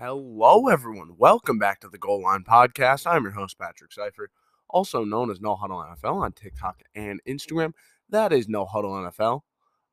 [0.00, 1.16] Hello, everyone.
[1.18, 3.04] Welcome back to the Goal Line Podcast.
[3.04, 4.30] I'm your host, Patrick Seifert,
[4.70, 7.72] also known as No Huddle NFL on TikTok and Instagram.
[8.08, 9.40] That is No Huddle NFL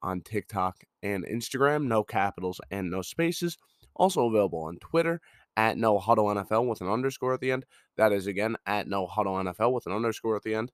[0.03, 1.85] on TikTok and Instagram.
[1.85, 3.57] No capitals and no spaces.
[3.95, 5.21] Also available on Twitter
[5.57, 7.65] at No Huddle NFL with an underscore at the end.
[7.97, 10.71] That is again at No Huddle NFL with an underscore at the end.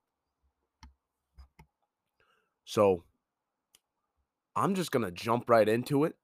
[2.66, 3.04] So
[4.54, 6.16] I'm just going to jump right into it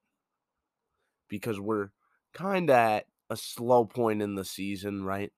[1.31, 1.89] because we're
[2.35, 5.33] kind of at a slow point in the season, right?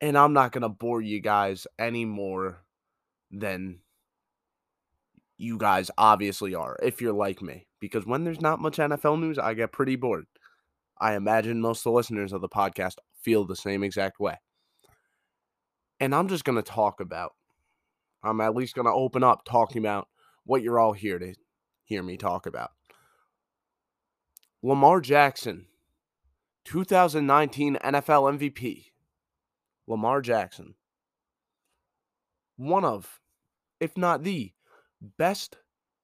[0.00, 2.64] And I'm not going to bore you guys any more
[3.30, 3.80] than
[5.36, 7.66] you guys obviously are, if you're like me.
[7.80, 10.26] Because when there's not much NFL news, I get pretty bored.
[11.00, 14.36] I imagine most of the listeners of the podcast feel the same exact way.
[15.98, 17.32] And I'm just going to talk about,
[18.22, 20.08] I'm at least going to open up talking about
[20.44, 21.34] what you're all here to
[21.84, 22.70] hear me talk about.
[24.62, 25.66] Lamar Jackson
[26.70, 28.92] 2019 NFL MVP,
[29.88, 30.76] Lamar Jackson.
[32.56, 33.18] One of,
[33.80, 34.52] if not the
[35.18, 35.56] best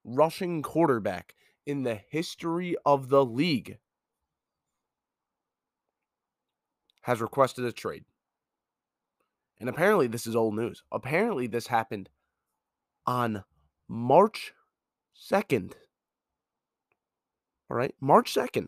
[0.02, 1.36] rushing quarterback
[1.66, 3.78] in the history of the league,
[7.02, 8.04] has requested a trade.
[9.60, 10.82] And apparently, this is old news.
[10.90, 12.08] Apparently, this happened
[13.06, 13.44] on
[13.86, 14.52] March
[15.30, 15.74] 2nd.
[17.70, 18.66] All right, March 2nd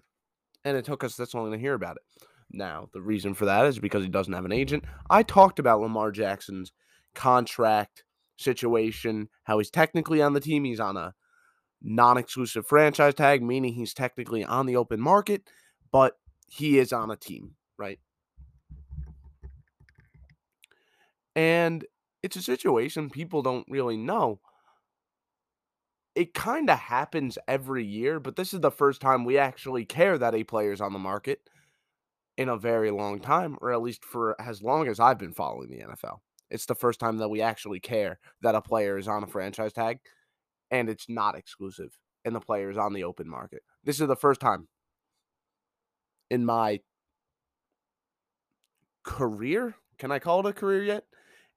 [0.69, 2.02] and it took us this long to hear about it.
[2.50, 4.84] Now, the reason for that is because he doesn't have an agent.
[5.11, 6.72] I talked about Lamar Jackson's
[7.14, 8.05] contract
[8.36, 10.64] situation, how he's technically on the team.
[10.64, 11.14] He's on a
[11.83, 15.42] non exclusive franchise tag, meaning he's technically on the open market,
[15.91, 17.98] but he is on a team, right?
[21.36, 21.84] And
[22.22, 24.41] it's a situation people don't really know
[26.19, 30.19] it kind of happens every year, but this is the first time we actually care
[30.19, 31.48] that a player's on the market
[32.36, 35.70] in a very long time, or at least for as long as I've been following
[35.70, 36.19] the NFL.
[36.50, 39.73] It's the first time that we actually care that a player is on a franchise
[39.73, 40.01] tag
[40.73, 43.62] and it's not exclusive and the player is on the open market.
[43.85, 44.67] This is the first time
[46.30, 46.80] in my
[49.05, 49.77] career.
[49.98, 51.05] Can I call it a career yet?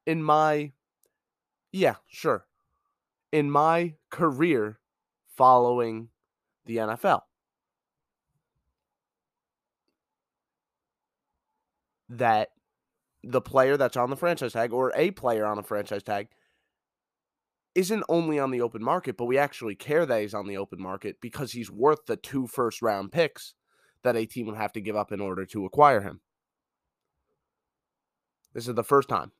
[0.05, 0.71] In my,
[1.71, 2.45] yeah, sure
[3.31, 4.79] in my career
[5.35, 6.09] following
[6.65, 7.21] the NFL.
[12.09, 12.49] That
[13.23, 16.27] the player that's on the franchise tag or a player on a franchise tag
[17.73, 20.81] isn't only on the open market, but we actually care that he's on the open
[20.81, 23.53] market because he's worth the two first round picks
[24.03, 26.19] that a team would have to give up in order to acquire him.
[28.53, 29.31] This is the first time.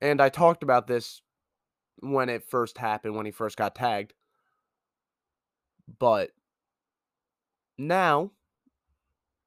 [0.00, 1.20] And I talked about this
[2.00, 4.14] when it first happened, when he first got tagged.
[5.98, 6.30] But
[7.78, 8.30] now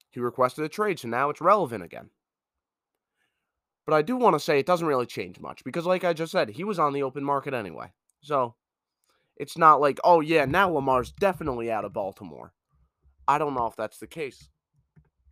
[0.09, 2.09] he requested a trade, so now it's relevant again.
[3.85, 6.31] But I do want to say it doesn't really change much because, like I just
[6.31, 7.91] said, he was on the open market anyway.
[8.21, 8.55] So
[9.35, 12.53] it's not like, oh, yeah, now Lamar's definitely out of Baltimore.
[13.27, 14.49] I don't know if that's the case.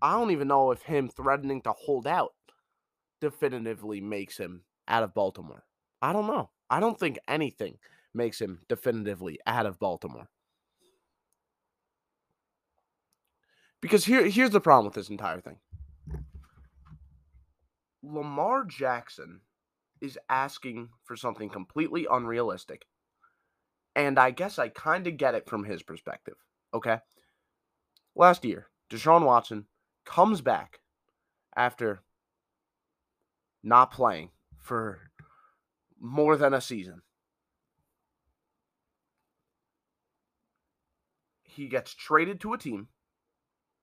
[0.01, 2.33] I don't even know if him threatening to hold out
[3.21, 5.63] definitively makes him out of Baltimore.
[6.01, 6.49] I don't know.
[6.71, 7.77] I don't think anything
[8.13, 10.29] makes him definitively out of Baltimore.
[13.81, 15.57] Because here, here's the problem with this entire thing
[18.01, 19.41] Lamar Jackson
[19.99, 22.85] is asking for something completely unrealistic.
[23.95, 26.35] And I guess I kind of get it from his perspective.
[26.73, 26.99] Okay.
[28.15, 29.65] Last year, Deshaun Watson
[30.05, 30.79] comes back
[31.55, 32.01] after
[33.61, 35.10] not playing for
[36.01, 37.01] more than a season.
[41.43, 42.87] He gets traded to a team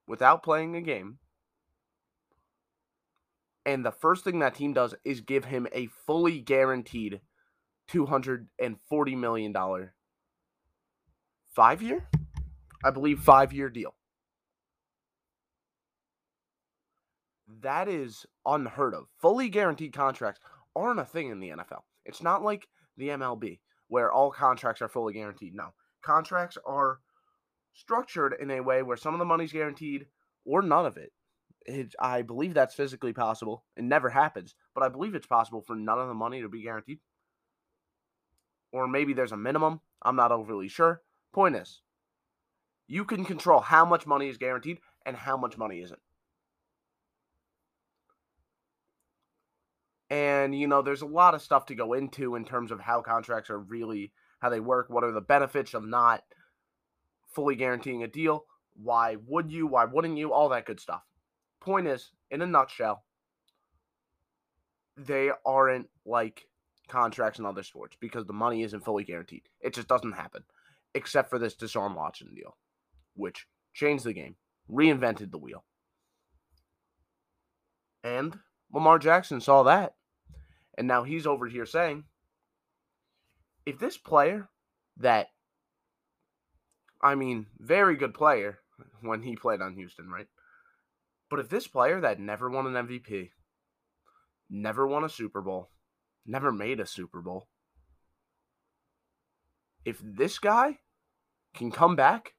[0.06, 1.19] without playing a game.
[3.65, 7.21] And the first thing that team does is give him a fully guaranteed
[7.91, 9.55] $240 million
[11.59, 12.09] five year,
[12.85, 13.94] I believe, five year deal.
[17.62, 19.06] That is unheard of.
[19.20, 20.41] Fully guaranteed contracts
[20.76, 21.82] aren't a thing in the NFL.
[22.05, 25.55] It's not like the MLB where all contracts are fully guaranteed.
[25.55, 25.73] No,
[26.03, 27.00] contracts are
[27.75, 30.06] structured in a way where some of the money's guaranteed
[30.44, 31.12] or none of it.
[31.67, 31.94] it.
[32.00, 33.65] I believe that's physically possible.
[33.76, 36.62] It never happens, but I believe it's possible for none of the money to be
[36.62, 36.99] guaranteed.
[38.73, 39.81] Or maybe there's a minimum.
[40.03, 41.03] I'm not overly sure.
[41.32, 41.81] Point is,
[42.87, 46.00] you can control how much money is guaranteed and how much money isn't.
[50.10, 53.02] And, you know, there's a lot of stuff to go into in terms of how
[53.02, 56.22] contracts are really, how they work, what are the benefits of not
[57.34, 58.44] fully guaranteeing a deal.
[58.75, 59.66] Why would you?
[59.66, 60.32] Why wouldn't you?
[60.32, 61.02] All that good stuff.
[61.60, 63.05] Point is, in a nutshell,
[64.96, 66.46] they aren't like
[66.88, 69.43] contracts in other sports because the money isn't fully guaranteed.
[69.60, 70.44] It just doesn't happen,
[70.94, 72.56] except for this Deshaun Watson deal,
[73.14, 74.37] which changed the game,
[74.70, 75.64] reinvented the wheel.
[78.02, 78.38] And
[78.72, 79.94] Lamar Jackson saw that.
[80.79, 82.05] And now he's over here saying,
[83.67, 84.49] if this player
[84.99, 85.27] that,
[87.03, 88.61] I mean, very good player
[89.01, 90.29] when he played on Houston, right?
[91.29, 93.31] But if this player that never won an MVP,
[94.49, 95.71] never won a Super Bowl,
[96.25, 97.49] never made a Super Bowl,
[99.85, 100.79] if this guy
[101.55, 102.35] can come back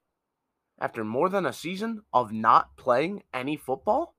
[0.80, 4.16] after more than a season of not playing any football,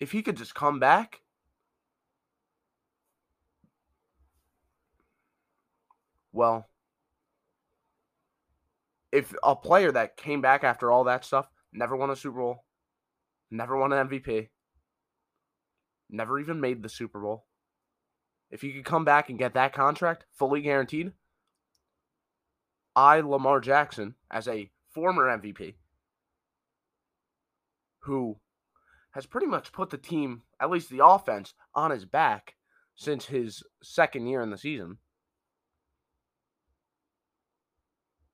[0.00, 1.20] if he could just come back
[6.32, 6.68] well
[9.14, 12.64] if a player that came back after all that stuff never won a Super Bowl,
[13.48, 14.48] never won an MVP,
[16.10, 17.46] never even made the Super Bowl.
[18.50, 21.12] If he could come back and get that contract fully guaranteed,
[22.96, 25.74] I, Lamar Jackson, as a former MVP,
[28.00, 28.38] who
[29.14, 32.54] has pretty much put the team, at least the offense, on his back
[32.96, 34.98] since his second year in the season.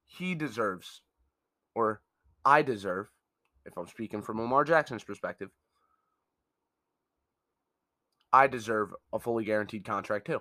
[0.07, 1.03] He deserves,
[1.75, 2.01] or
[2.47, 3.09] I deserve,
[3.67, 5.51] if I'm speaking from Lamar Jackson's perspective,
[8.33, 10.41] I deserve a fully guaranteed contract too.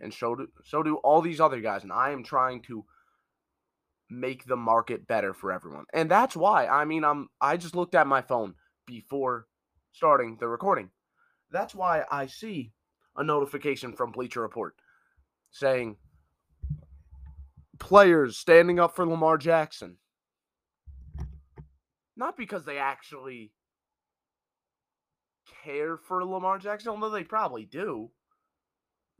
[0.00, 1.82] And so do, so do all these other guys.
[1.82, 2.84] And I am trying to
[4.08, 5.86] make the market better for everyone.
[5.92, 8.54] And that's why, I mean, I'm I just looked at my phone
[8.86, 9.46] before
[9.94, 10.90] starting the recording.
[11.50, 12.72] That's why I see
[13.16, 14.74] a notification from Bleacher Report
[15.50, 15.96] saying
[17.78, 19.96] players standing up for Lamar Jackson.
[22.16, 23.52] Not because they actually
[25.64, 28.10] care for Lamar Jackson, although they probably do.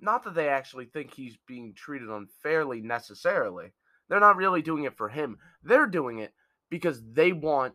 [0.00, 3.72] Not that they actually think he's being treated unfairly necessarily.
[4.08, 5.38] They're not really doing it for him.
[5.62, 6.32] They're doing it
[6.68, 7.74] because they want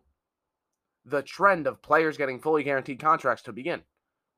[1.04, 3.82] the trend of players getting fully guaranteed contracts to begin.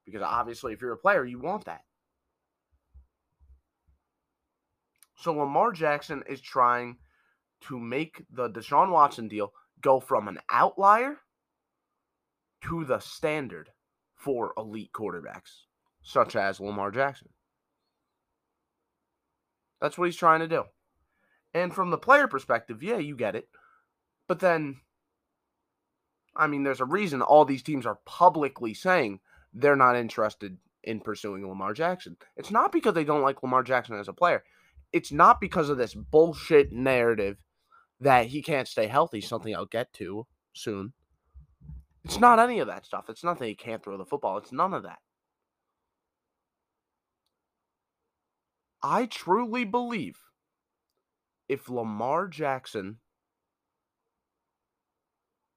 [0.04, 1.82] Because obviously, if you're a player, you want that.
[5.16, 6.96] So Lamar Jackson is trying
[7.68, 11.18] to make the Deshaun Watson deal go from an outlier
[12.64, 13.70] to the standard
[14.14, 15.62] for elite quarterbacks,
[16.02, 17.28] such as Lamar Jackson.
[19.80, 20.64] That's what he's trying to do.
[21.54, 23.48] And from the player perspective, yeah, you get it.
[24.28, 24.80] But then
[26.34, 29.20] I mean, there's a reason all these teams are publicly saying
[29.52, 32.16] they're not interested in pursuing Lamar Jackson.
[32.36, 34.42] It's not because they don't like Lamar Jackson as a player.
[34.92, 37.38] It's not because of this bullshit narrative
[38.00, 40.92] that he can't stay healthy, something I'll get to soon.
[42.04, 43.08] It's not any of that stuff.
[43.08, 44.38] It's not that he can't throw the football.
[44.38, 44.98] It's none of that.
[48.82, 50.18] I truly believe
[51.48, 52.98] if Lamar Jackson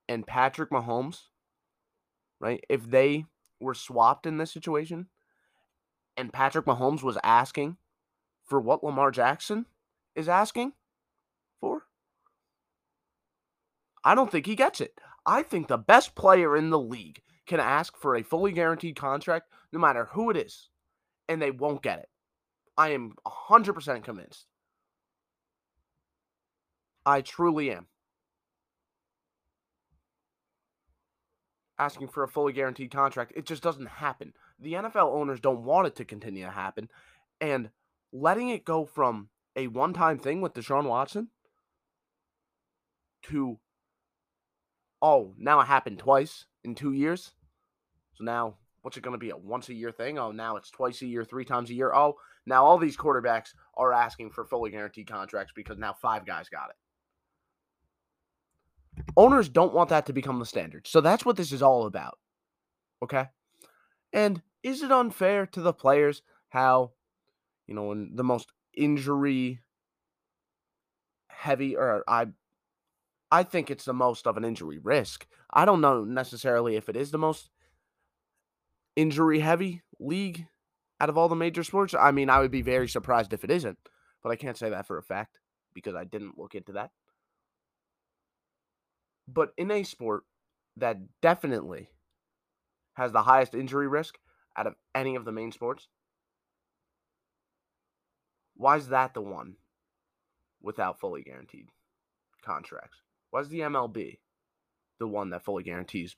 [0.08, 1.24] and Patrick Mahomes,
[2.40, 2.64] right?
[2.70, 3.26] If they
[3.60, 5.08] were swapped in this situation
[6.18, 7.78] and Patrick Mahomes was asking
[8.46, 9.66] for what Lamar Jackson
[10.16, 10.74] is asking
[11.60, 11.84] for,
[14.04, 15.00] I don't think he gets it.
[15.26, 19.50] I think the best player in the league can ask for a fully guaranteed contract
[19.72, 20.70] no matter who it is,
[21.28, 22.10] and they won't get it.
[22.78, 24.46] I am 100% convinced.
[27.06, 27.88] I truly am.
[31.78, 33.34] Asking for a fully guaranteed contract.
[33.36, 34.34] It just doesn't happen.
[34.60, 36.90] The NFL owners don't want it to continue to happen.
[37.42, 37.70] And
[38.12, 41.30] letting it go from a one time thing with Deshaun Watson
[43.24, 43.60] to,
[45.02, 47.32] oh, now it happened twice in two years.
[48.14, 49.32] So now, what's it going to be?
[49.32, 50.18] A once a year thing?
[50.18, 51.94] Oh, now it's twice a year, three times a year.
[51.94, 52.16] Oh,
[52.46, 56.70] now all these quarterbacks are asking for fully guaranteed contracts because now five guys got
[56.70, 56.76] it.
[59.18, 60.88] Owners don't want that to become the standard.
[60.88, 62.18] So that's what this is all about.
[63.04, 63.26] Okay?
[64.14, 66.92] And is it unfair to the players how,
[67.68, 69.60] you know, in the most injury
[71.28, 72.28] heavy or I
[73.32, 75.28] I think it's the most of an injury risk.
[75.52, 77.50] I don't know necessarily if it is the most
[78.96, 80.48] injury heavy league
[81.00, 81.94] out of all the major sports.
[81.94, 83.78] I mean, I would be very surprised if it isn't,
[84.24, 85.40] but I can't say that for a fact
[85.74, 86.92] because I didn't look into that.
[89.28, 90.24] But in a sport
[90.78, 91.90] that definitely
[92.94, 94.18] has the highest injury risk
[94.58, 95.88] out of any of the main sports,
[98.56, 99.56] why is that the one
[100.62, 101.68] without fully guaranteed
[102.44, 102.98] contracts?
[103.32, 104.20] Why is the MLB
[105.00, 106.16] the one that fully guarantees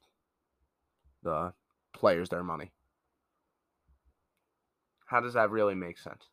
[1.24, 1.54] the
[1.94, 2.72] players their money?
[5.08, 6.30] How does that really make sense?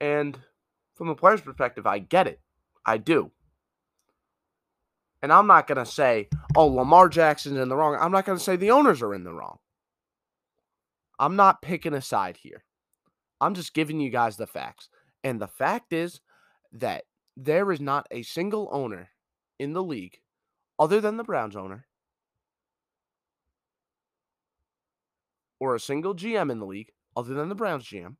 [0.00, 0.38] And
[0.94, 2.40] from the player's perspective, I get it.
[2.84, 3.30] I do.
[5.22, 7.96] And I'm not going to say, oh, Lamar Jackson's in the wrong.
[8.00, 9.58] I'm not going to say the owners are in the wrong.
[11.18, 12.64] I'm not picking a side here.
[13.40, 14.88] I'm just giving you guys the facts.
[15.22, 16.20] And the fact is
[16.72, 17.04] that
[17.36, 19.10] there is not a single owner
[19.58, 20.18] in the league
[20.78, 21.86] other than the Browns owner
[25.60, 28.16] or a single GM in the league other than the Browns GM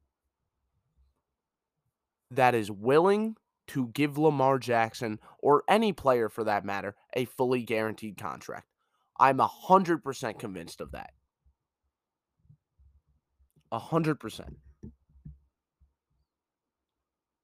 [2.30, 3.36] that is willing
[3.72, 8.66] to give Lamar Jackson or any player for that matter a fully guaranteed contract.
[9.18, 11.12] I'm 100% convinced of that.
[13.72, 14.56] 100%.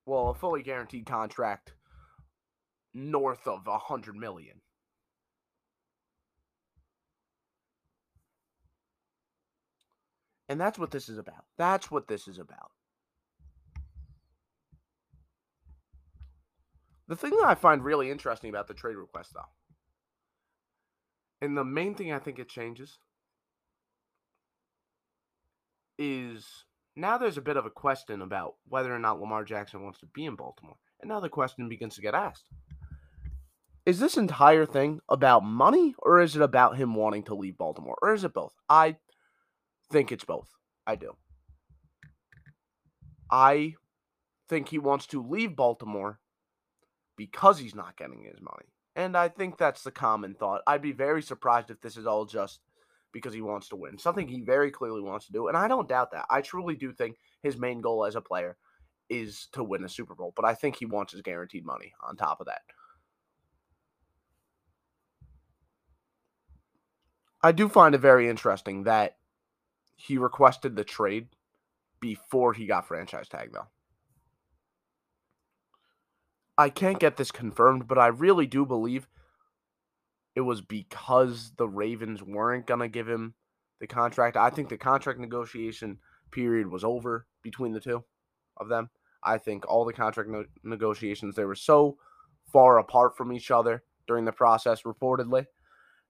[0.05, 1.73] Well, a fully guaranteed contract
[2.93, 4.61] north of 100 million.
[10.51, 11.45] And that's what this is about.
[11.57, 12.71] That's what this is about.
[17.09, 19.41] The thing that I find really interesting about the trade request, though,
[21.41, 22.99] and the main thing I think it changes
[25.99, 26.47] is
[26.95, 30.07] now there's a bit of a question about whether or not Lamar Jackson wants to
[30.07, 30.77] be in Baltimore.
[31.01, 32.45] And now the question begins to get asked
[33.87, 37.97] Is this entire thing about money, or is it about him wanting to leave Baltimore,
[38.03, 38.53] or is it both?
[38.69, 38.97] I
[39.91, 40.51] think it's both.
[40.87, 41.17] I do.
[43.31, 43.75] I
[44.49, 46.19] think he wants to leave Baltimore
[47.19, 48.73] because he's not getting his money.
[48.97, 50.63] And I think that's the common thought.
[50.67, 52.61] I'd be very surprised if this is all just
[53.13, 55.49] because he wants to win, something he very clearly wants to do.
[55.49, 56.27] And I don't doubt that.
[56.31, 58.57] I truly do think his main goal as a player
[59.11, 62.17] is to win a Super Bowl, but I think he wants his guaranteed money on
[62.17, 62.61] top of that.
[67.43, 69.17] I do find it very interesting that
[69.97, 71.29] he requested the trade
[72.01, 73.67] before he got franchise tag, though.
[76.59, 79.07] I can't get this confirmed, but I really do believe
[80.35, 83.35] it was because the Ravens weren't going to give him
[83.81, 84.37] the contract.
[84.37, 85.99] I think the contract negotiation
[86.33, 88.03] period was over between the two
[88.57, 88.91] of them.
[89.23, 91.97] I think all the contract no- negotiations they were so
[92.53, 95.47] far apart from each other during the process reportedly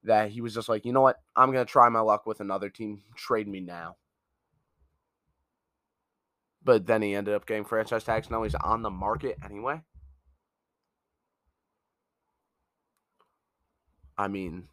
[0.04, 1.20] that he was just like, "You know what?
[1.36, 3.02] I'm going to try my luck with another team.
[3.16, 3.96] Trade me now."
[6.62, 8.30] But then he ended up getting franchise tags.
[8.30, 9.82] Now he's on the market anyway.
[14.18, 14.68] I mean,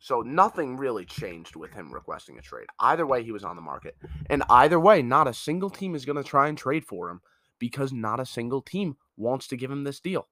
[0.00, 2.66] so nothing really changed with him requesting a trade.
[2.78, 3.96] Either way, he was on the market.
[4.28, 7.20] And either way, not a single team is going to try and trade for him
[7.58, 10.28] because not a single team wants to give him this deal.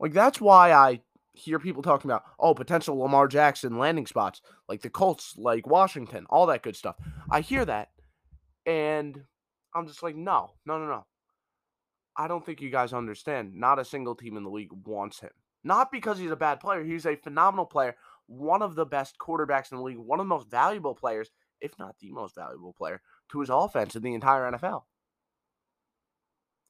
[0.00, 1.02] Like, that's why I
[1.34, 6.26] hear people talking about, oh, potential Lamar Jackson landing spots, like the Colts, like Washington,
[6.30, 6.96] all that good stuff.
[7.30, 7.90] I hear that.
[8.66, 9.22] And
[9.74, 11.06] I'm just like, no, no, no, no.
[12.20, 13.54] I don't think you guys understand.
[13.54, 15.30] Not a single team in the league wants him.
[15.64, 16.84] Not because he's a bad player.
[16.84, 17.96] He's a phenomenal player,
[18.26, 21.30] one of the best quarterbacks in the league, one of the most valuable players,
[21.62, 23.00] if not the most valuable player,
[23.32, 24.82] to his offense in the entire NFL.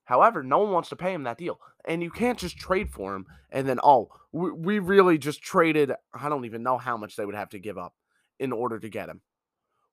[0.04, 1.58] However, no one wants to pay him that deal.
[1.84, 5.90] And you can't just trade for him and then, oh, we, we really just traded.
[6.14, 7.94] I don't even know how much they would have to give up
[8.38, 9.20] in order to get him.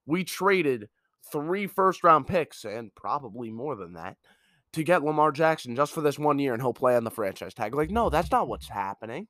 [0.06, 0.88] We traded
[1.32, 4.18] three first round picks and probably more than that
[4.72, 7.54] to get Lamar Jackson just for this one year and he'll play on the franchise
[7.54, 7.74] tag.
[7.74, 9.28] Like, no, that's not what's happening.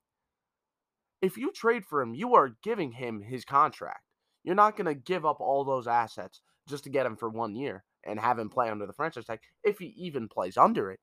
[1.20, 4.02] If you trade for him, you are giving him his contract.
[4.44, 7.54] You're not going to give up all those assets just to get him for one
[7.54, 11.00] year and have him play under the franchise tag if he even plays under it.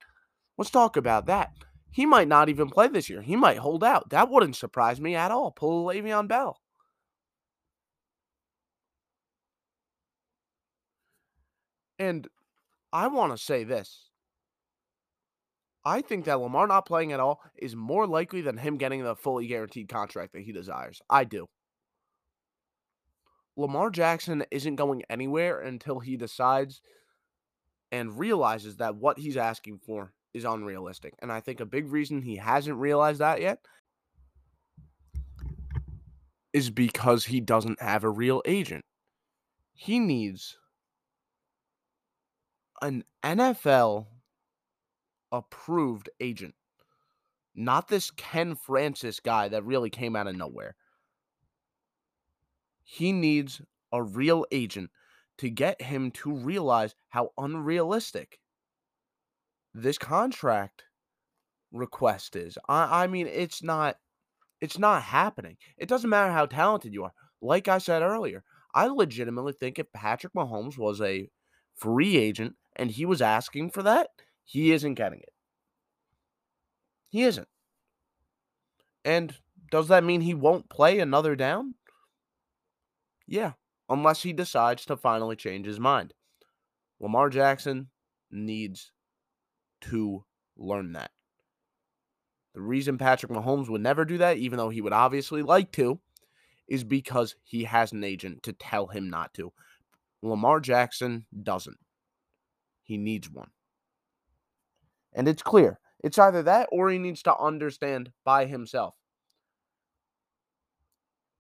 [0.58, 1.52] Let's talk about that.
[1.92, 3.22] He might not even play this year.
[3.22, 4.10] He might hold out.
[4.10, 5.52] That wouldn't surprise me at all.
[5.52, 6.60] Pull Le'Veon Bell.
[11.98, 12.28] And
[12.92, 14.10] I want to say this.
[15.86, 19.16] I think that Lamar not playing at all is more likely than him getting the
[19.16, 21.02] fully guaranteed contract that he desires.
[21.10, 21.48] I do.
[23.56, 26.82] Lamar Jackson isn't going anywhere until he decides
[27.92, 31.14] and realizes that what he's asking for is unrealistic.
[31.22, 33.60] And I think a big reason he hasn't realized that yet
[36.52, 38.84] is because he doesn't have a real agent.
[39.74, 40.58] He needs
[42.82, 44.08] an NFL
[45.36, 46.56] approved agent,
[47.54, 50.76] not this Ken Francis guy that really came out of nowhere.
[52.84, 53.62] He needs
[53.92, 54.92] a real agent
[55.38, 58.40] to get him to realize how unrealistic
[59.74, 60.84] this contract
[61.72, 62.58] request is.
[62.70, 63.98] I, I mean, it's not
[64.62, 65.58] it's not happening.
[65.78, 67.14] It doesn't matter how talented you are.
[67.42, 71.30] Like I said earlier, I legitimately think if Patrick Mahomes was a
[71.76, 74.08] free agent and he was asking for that,
[74.46, 75.34] he isn't getting it.
[77.10, 77.48] He isn't.
[79.04, 79.36] And
[79.72, 81.76] does that mean he won't play another down?
[83.28, 83.54] Yeah,
[83.90, 86.14] unless he decides to finally change his mind.
[87.00, 87.90] Lamar Jackson
[88.32, 88.92] needs
[89.82, 90.24] to
[90.58, 91.12] learn that.
[92.54, 96.00] The reason Patrick Mahomes would never do that, even though he would obviously like to,
[96.68, 99.52] is because he has an agent to tell him not to.
[100.22, 101.78] Lamar Jackson doesn't.
[102.82, 103.50] He needs one.
[105.16, 105.80] And it's clear.
[106.04, 108.96] It's either that or he needs to understand by himself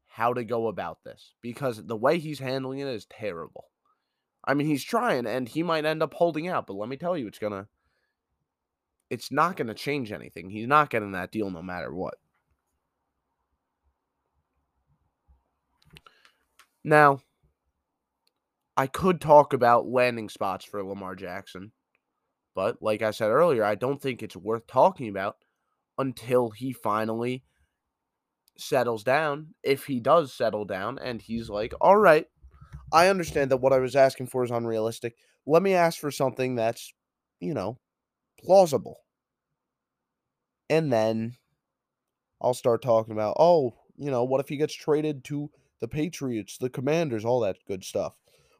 [0.07, 3.65] how to go about this because the way he's handling it is terrible.
[4.47, 7.17] I mean, he's trying and he might end up holding out, but let me tell
[7.17, 7.67] you, it's going to
[9.09, 10.49] it's not going to change anything.
[10.49, 12.15] He's not getting that deal no matter what.
[16.83, 17.19] Now,
[18.77, 21.71] I could talk about landing spots for Lamar Jackson,
[22.55, 25.35] but like I said earlier, I don't think it's worth talking about
[25.97, 27.43] until he finally
[28.57, 29.53] settles down.
[29.61, 32.25] If he does settle down and he's like, all right,
[32.91, 35.15] I understand that what I was asking for is unrealistic.
[35.45, 36.93] Let me ask for something that's,
[37.39, 37.77] you know,
[38.39, 39.01] plausible.
[40.69, 41.35] And then
[42.41, 46.57] I'll start talking about, oh, you know, what if he gets traded to the Patriots,
[46.57, 48.13] the Commanders, all that good stuff.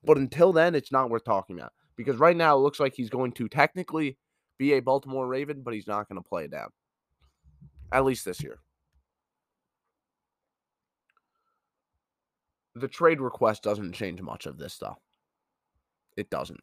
[0.04, 0.24] But mm-hmm.
[0.24, 3.32] until then, it's not worth talking about because right now it looks like he's going
[3.34, 4.18] to technically
[4.58, 6.70] be a Baltimore Raven, but he's not going to play down.
[7.92, 8.60] At least this year.
[12.76, 14.98] The trade request doesn't change much of this, though.
[16.18, 16.62] It doesn't.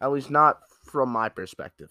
[0.00, 1.90] At least not from my perspective.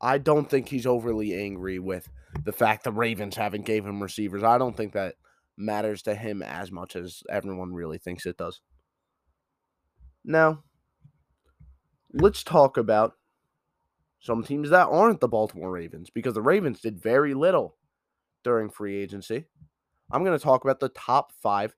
[0.00, 2.08] I don't think he's overly angry with
[2.44, 4.42] the fact the Ravens haven't gave him receivers.
[4.44, 5.16] I don't think that
[5.56, 8.60] matters to him as much as everyone really thinks it does.
[10.28, 10.62] Now,
[12.12, 13.14] let's talk about
[14.20, 17.76] some teams that aren't the Baltimore Ravens because the Ravens did very little
[18.44, 19.46] during free agency.
[20.12, 21.74] I'm going to talk about the top five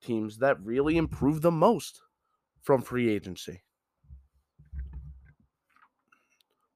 [0.00, 2.00] teams that really improved the most
[2.60, 3.62] from free agency.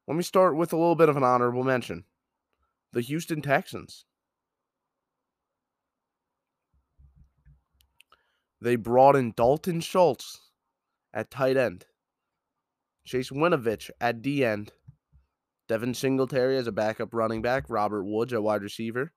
[0.09, 2.03] Let me start with a little bit of an honorable mention
[2.93, 4.07] the Houston Texans.
[8.61, 10.46] They brought in Dalton Schultz
[11.17, 11.87] at tight end,
[13.05, 14.71] Chase Winovich at D end,
[15.67, 19.13] Devin Singletary as a backup running back, Robert Woods at wide receiver,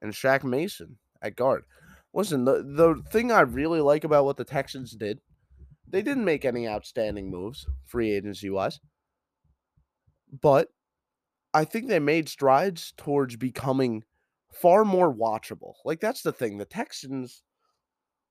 [0.00, 1.64] and Shaq Mason at guard.
[2.14, 5.20] Listen, the, the thing I really like about what the Texans did,
[5.88, 8.78] they didn't make any outstanding moves free agency wise
[10.30, 10.68] but
[11.54, 14.04] I think they made strides towards becoming
[14.52, 15.74] far more watchable.
[15.84, 16.58] Like that's the thing.
[16.58, 17.42] The Texans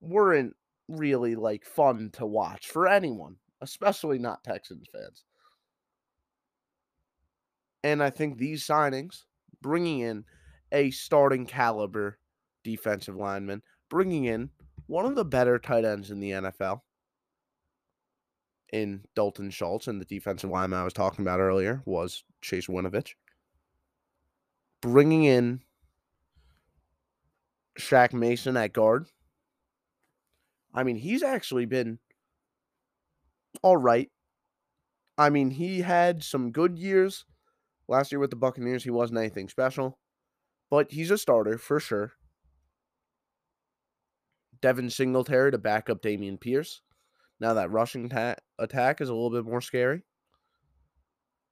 [0.00, 0.54] weren't
[0.88, 5.24] really like fun to watch for anyone, especially not Texans fans.
[7.84, 9.24] And I think these signings,
[9.62, 10.24] bringing in
[10.72, 12.18] a starting caliber
[12.64, 14.50] defensive lineman, bringing in
[14.86, 16.80] one of the better tight ends in the NFL,
[18.72, 23.14] in Dalton Schultz and the defensive lineman I was talking about earlier was Chase Winovich.
[24.80, 25.60] Bringing in
[27.78, 29.06] Shaq Mason at guard.
[30.74, 31.98] I mean, he's actually been
[33.62, 34.10] all right.
[35.16, 37.24] I mean, he had some good years
[37.88, 38.84] last year with the Buccaneers.
[38.84, 39.98] He wasn't anything special,
[40.70, 42.12] but he's a starter for sure.
[44.60, 46.82] Devin Singletary to back up Dameon Pierce.
[47.40, 50.02] Now that rushing ta- attack is a little bit more scary.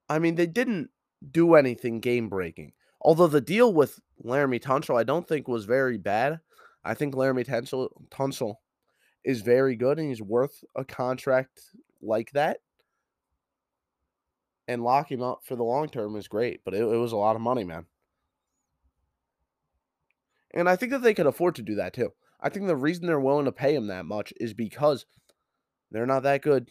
[0.09, 0.91] I mean, they didn't
[1.31, 2.73] do anything game breaking.
[3.01, 6.41] Although the deal with Laremy Tunsil, I don't think was very bad.
[6.85, 8.57] I think Laremy Tunsil, Tunsil
[9.27, 11.61] is very good and he's worth a contract
[12.01, 12.59] like that.
[14.69, 17.17] And lock him up for the long term is great, but it, it was a
[17.17, 17.87] lot of money, man.
[20.55, 22.13] And I think that they could afford to do that too.
[22.41, 25.07] I think the reason they're willing to pay him that much is because
[25.91, 26.71] they're not that good.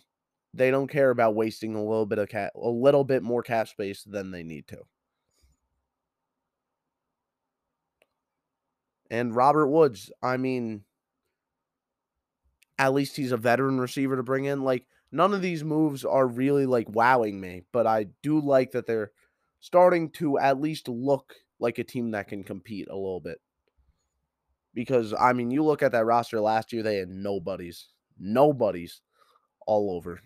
[0.53, 3.67] They don't care about wasting a little bit of cat a little bit more cap
[3.67, 4.79] space than they need to.
[9.11, 10.83] And Robert Woods, I mean,
[12.77, 14.63] at least he's a veteran receiver to bring in.
[14.63, 18.85] Like none of these moves are really like wowing me, but I do like that
[18.85, 19.11] they're
[19.59, 23.39] starting to at least look like a team that can compete a little bit.
[24.73, 27.87] Because I mean, you look at that roster last year, they had nobodies.
[28.19, 29.01] Nobodies
[29.65, 30.19] all over.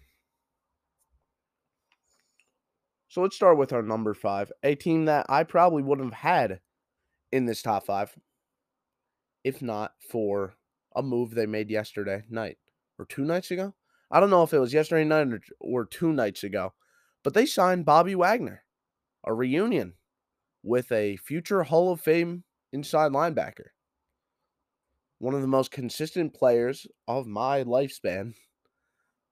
[3.10, 6.60] So let's start with our number five, a team that I probably wouldn't have had
[7.32, 8.16] in this top five
[9.44, 10.54] if not for
[10.96, 12.58] a move they made yesterday night
[12.98, 13.74] or two nights ago.
[14.12, 16.74] I don't know if it was yesterday night or, or two nights ago,
[17.24, 18.64] but they signed Bobby Wagner,
[19.24, 19.94] a reunion
[20.64, 23.68] with a future Hall of Fame inside linebacker.
[25.20, 28.34] One of the most consistent players of my lifespan.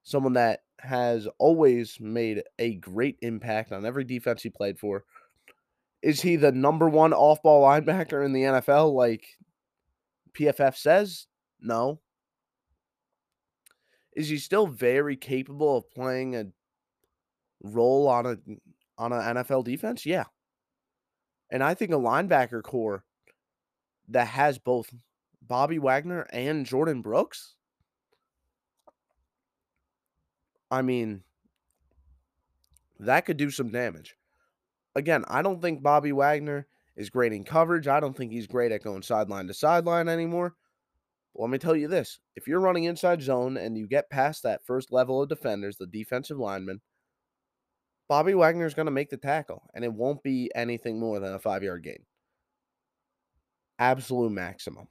[0.04, 5.06] Someone that has always made a great impact on every defense he played for.
[6.02, 9.26] Is he the number one off ball linebacker in the NFL like
[10.34, 11.28] PFF says?
[11.62, 12.00] No.
[14.16, 16.48] Is he still very capable of playing a
[17.62, 18.38] role on a
[18.98, 20.06] on an NFL defense?
[20.06, 20.26] Yeah.
[21.52, 23.04] And I think a linebacker core
[24.10, 24.94] that has both
[25.42, 27.56] Bobby Wagner and Jordyn Brooks.
[30.70, 31.24] I mean,
[33.00, 34.16] that could do some damage.
[34.96, 37.88] Again, I don't think Bobby Wagner is great in coverage.
[37.88, 40.56] I don't think he's great at going sideline to sideline anymore.
[41.38, 44.66] Let me tell you this if you're running inside zone and you get past that
[44.66, 46.82] first level of defenders, the defensive linemen,
[48.08, 51.34] Bobby Wagner is going to make the tackle, and it won't be anything more than
[51.34, 52.06] a five yard gain.
[53.80, 54.88] Absolute maximum.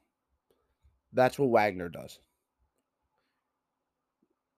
[1.13, 2.21] That's what Wagner does.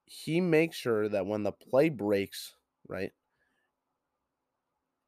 [0.07, 2.55] He makes sure that when the play breaks,
[2.89, 3.13] right,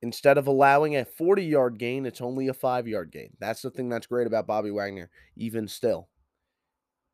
[0.02, 3.30] instead of allowing a 40 yard gain, it's only a five yard gain.
[3.38, 6.08] That's the thing that's great about Bobby Wagner, even still.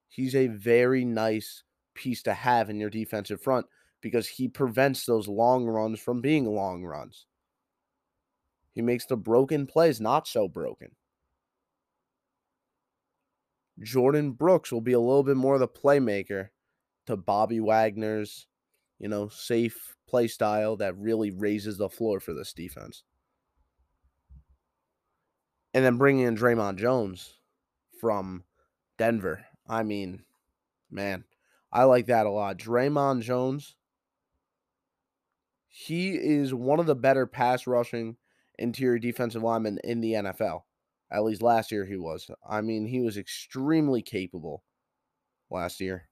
[0.09, 1.63] He's a very nice
[1.95, 3.67] piece to have in your defensive front
[4.01, 7.27] because he prevents those long runs from being long runs.
[8.73, 10.91] He makes the broken plays not so broken.
[13.83, 16.49] Jordyn Brooks will be a little bit more of the playmaker
[17.07, 18.47] to Bobby Wagner's,
[18.99, 23.03] you know, safe play style that really raises the floor for this defense.
[25.75, 27.35] And then bringing in Dre'Mont Jones
[28.01, 28.45] from
[28.99, 29.45] Denver.
[29.69, 30.23] I mean,
[30.91, 31.25] man,
[31.73, 32.59] I like that a lot.
[32.59, 33.75] Dre'Mont Jones,
[35.69, 38.17] he is one of the better pass rushing
[38.59, 40.63] interior defensive linemen in the NFL.
[41.11, 42.31] At least last year he was.
[42.49, 44.65] I mean, he was extremely capable
[45.51, 46.09] last year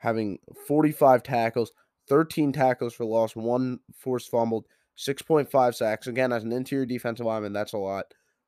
[0.00, 1.72] having 45 tackles,
[2.08, 4.66] 13 tackles for loss, one forced fumbled,
[4.98, 6.06] 6.5 sacks.
[6.06, 8.06] Again, as an interior defensive lineman, that's a lot.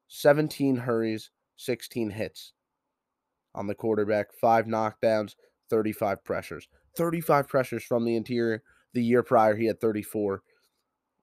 [0.09, 2.53] 17 hurries, 16 hits
[3.55, 5.35] on the quarterback, five knockdowns,
[5.71, 6.69] 35 pressures.
[6.97, 8.62] 35 pressures from the interior.
[8.95, 10.43] The year prior, he had 34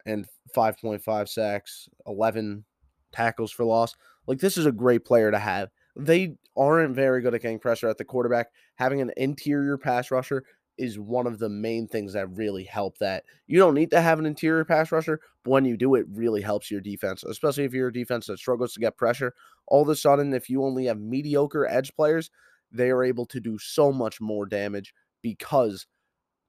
[0.06, 2.66] and 5.5 sacks, 11
[3.12, 3.96] tackles for loss.
[4.26, 7.88] Like, this is a great player to have they aren't very good at getting pressure
[7.88, 8.48] at the quarterback.
[8.76, 10.44] Having an interior pass rusher
[10.80, 13.26] is one of the main things that really help that.
[13.48, 16.42] You don't need to have an interior pass rusher, but when you do, it really
[16.42, 19.34] helps your defense, especially if you're a defense that struggles to get pressure.
[19.68, 22.32] All of a sudden, if you only have mediocre edge players,
[22.72, 25.86] they are able to do so much more damage because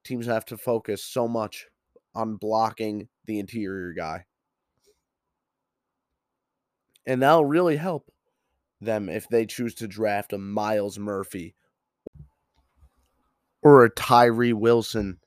[0.05, 1.67] teams have to focus so much
[2.15, 4.27] on blocking the interior guy.
[7.05, 8.13] And that'll really help
[8.81, 11.55] them if they choose to draft a Myles Murphy
[13.63, 15.19] or a Tyree Wilson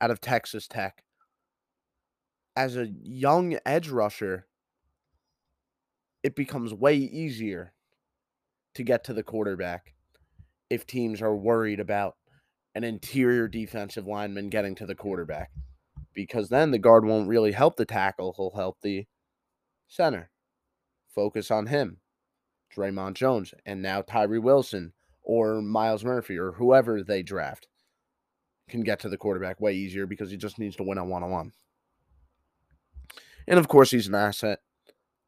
[0.00, 1.02] out of Texas Tech.
[2.54, 4.46] As a young edge rusher,
[6.22, 7.72] it becomes way easier
[8.74, 9.94] to get to the quarterback
[10.68, 12.16] if teams are worried about
[12.74, 15.50] an interior defensive lineman getting to the quarterback.
[16.14, 19.06] Because then the guard won't really help the tackle, he'll help the
[19.86, 20.30] center.
[21.14, 21.98] Focus on him.
[22.74, 27.66] Dre'Mont Jones, and now Tyree Wilson or Myles Murphy or whoever they draft
[28.68, 31.22] can get to the quarterback way easier because he just needs to win on one
[31.22, 31.52] on one.
[33.46, 34.60] And of course, he's an asset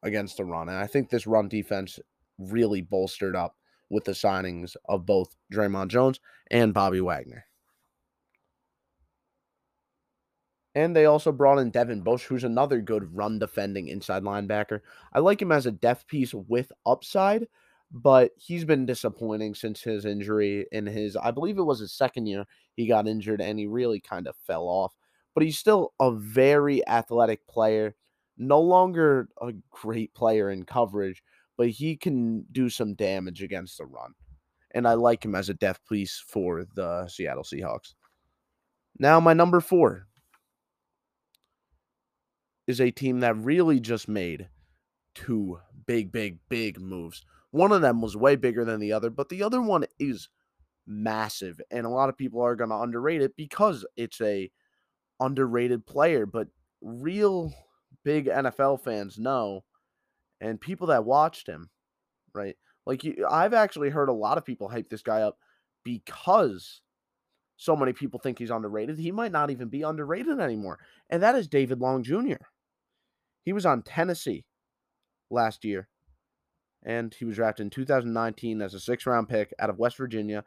[0.02, 0.68] against the run.
[0.68, 1.98] And I think this run defense
[2.38, 3.56] really bolstered up
[3.88, 7.44] with the signings of both Dre'Mont Jones and Bobby Wagner.
[10.74, 14.80] And they also brought in Devin Bush, who's another good run defending inside linebacker.
[15.12, 17.48] I like him as a depth piece with upside,
[17.90, 22.26] but he's been disappointing since his injury in his, I believe it was his second
[22.26, 22.44] year.
[22.80, 24.94] He got injured and he really kind of fell off.
[25.34, 27.94] But he's still a very athletic player,
[28.38, 31.22] no longer a great player in coverage,
[31.58, 34.14] but he can do some damage against the run.
[34.72, 37.94] And I like him as a depth piece for the Seattle Seahawks.
[38.98, 40.06] Now, my number four,
[42.66, 44.48] is a team that really just made
[45.14, 47.22] two big, big, big moves.
[47.50, 50.28] One of them was way bigger than the other, but the other one is
[50.86, 51.60] massive.
[51.70, 54.50] And a lot of people are going to underrate it because it's a
[55.20, 56.48] underrated player, but
[56.80, 57.52] real
[58.04, 59.64] big NFL fans know,
[60.40, 61.70] and people that watched him,
[62.34, 62.56] right?
[62.86, 65.38] Like you, I've actually heard a lot of people hype this guy up
[65.84, 66.80] because
[67.56, 68.98] so many people think he's underrated.
[68.98, 70.78] He might not even be underrated anymore.
[71.10, 72.42] And that is David Long Jr.
[73.44, 74.46] He was on Tennessee
[75.30, 75.88] last year,
[76.82, 80.44] and he was drafted in 2019 as a six round pick out of West Virginia.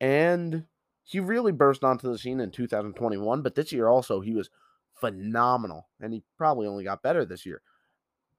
[0.00, 0.64] And
[1.04, 4.50] he really burst onto the scene in 2021, but this year also he was
[4.94, 7.62] phenomenal, and he probably only got better this year.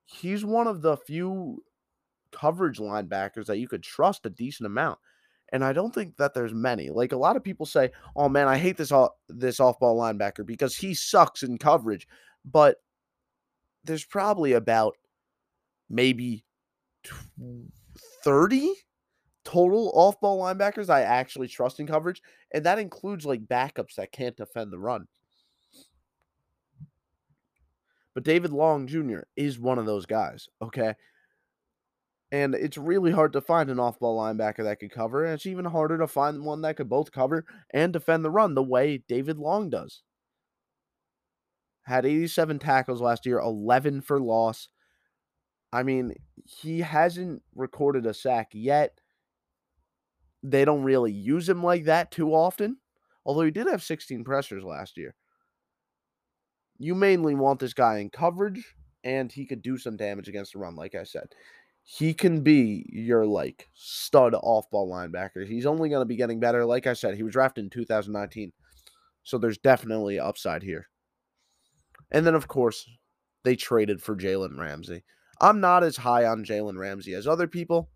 [0.05, 1.63] He's one of the few
[2.31, 4.99] coverage linebackers that you could trust a decent amount.
[5.51, 6.89] And I don't think that there's many.
[6.89, 10.45] Like a lot of people say, "Oh man, I hate this off this off-ball linebacker
[10.45, 12.07] because he sucks in coverage."
[12.45, 12.77] But
[13.83, 14.95] there's probably about
[15.89, 16.45] maybe
[18.23, 18.73] 30
[19.49, 22.21] total off-ball linebackers I actually trust in coverage,
[22.53, 25.07] and that includes like backups that can't defend the run.
[28.13, 29.19] But David Long Jr.
[29.35, 30.93] is one of those guys, okay?
[32.31, 35.25] And it's really hard to find an off ball linebacker that could cover.
[35.25, 38.53] And it's even harder to find one that could both cover and defend the run
[38.53, 40.03] the way David Long does.
[41.83, 44.67] Had 87 tackles last year, 11 for loss.
[45.73, 46.13] I mean,
[46.45, 48.98] he hasn't recorded a sack yet.
[50.43, 52.77] They don't really use him like that too often,
[53.25, 55.15] although he did have 16 pressures last year.
[56.77, 60.59] You mainly want this guy in coverage, and he could do some damage against the
[60.59, 61.27] run, like I said
[61.91, 65.47] he can be your like stud off ball linebacker.
[65.47, 66.63] He's only going to be getting better.
[66.63, 68.51] Like I said, he was drafted in 2019.
[69.23, 70.87] So there's definitely upside here.
[72.11, 72.87] And then, of course,
[73.43, 75.03] they traded for Jalen Ramsey.
[75.41, 77.89] I'm not as high on Jalen Ramsey as other people,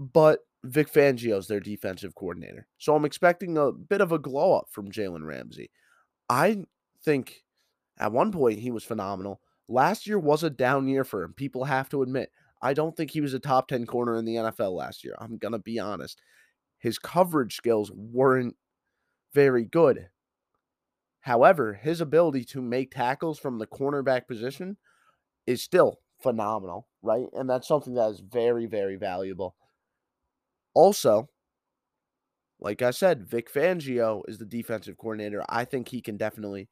[0.00, 2.66] but Vic Fangio is their defensive coordinator.
[2.78, 5.70] So I'm expecting a bit of a glow up from Jalen Ramsey.
[6.28, 6.64] I
[7.04, 7.44] think
[7.98, 9.40] at one point he was phenomenal.
[9.68, 11.32] Last year was a down year for him.
[11.32, 12.30] People have to admit.
[12.62, 15.14] I don't think he was a top 10 corner in the NFL last year.
[15.18, 16.20] I'm going to be honest.
[16.78, 18.56] His coverage skills weren't
[19.34, 20.08] very good.
[21.20, 24.76] However, his ability to make tackles from the cornerback position
[25.46, 27.26] is still phenomenal, right?
[27.34, 29.56] And that's something that is very, very valuable.
[30.76, 31.30] Also,
[32.60, 35.42] like I said, Vic Fangio is the defensive coordinator.
[35.48, 36.68] I think he can definitely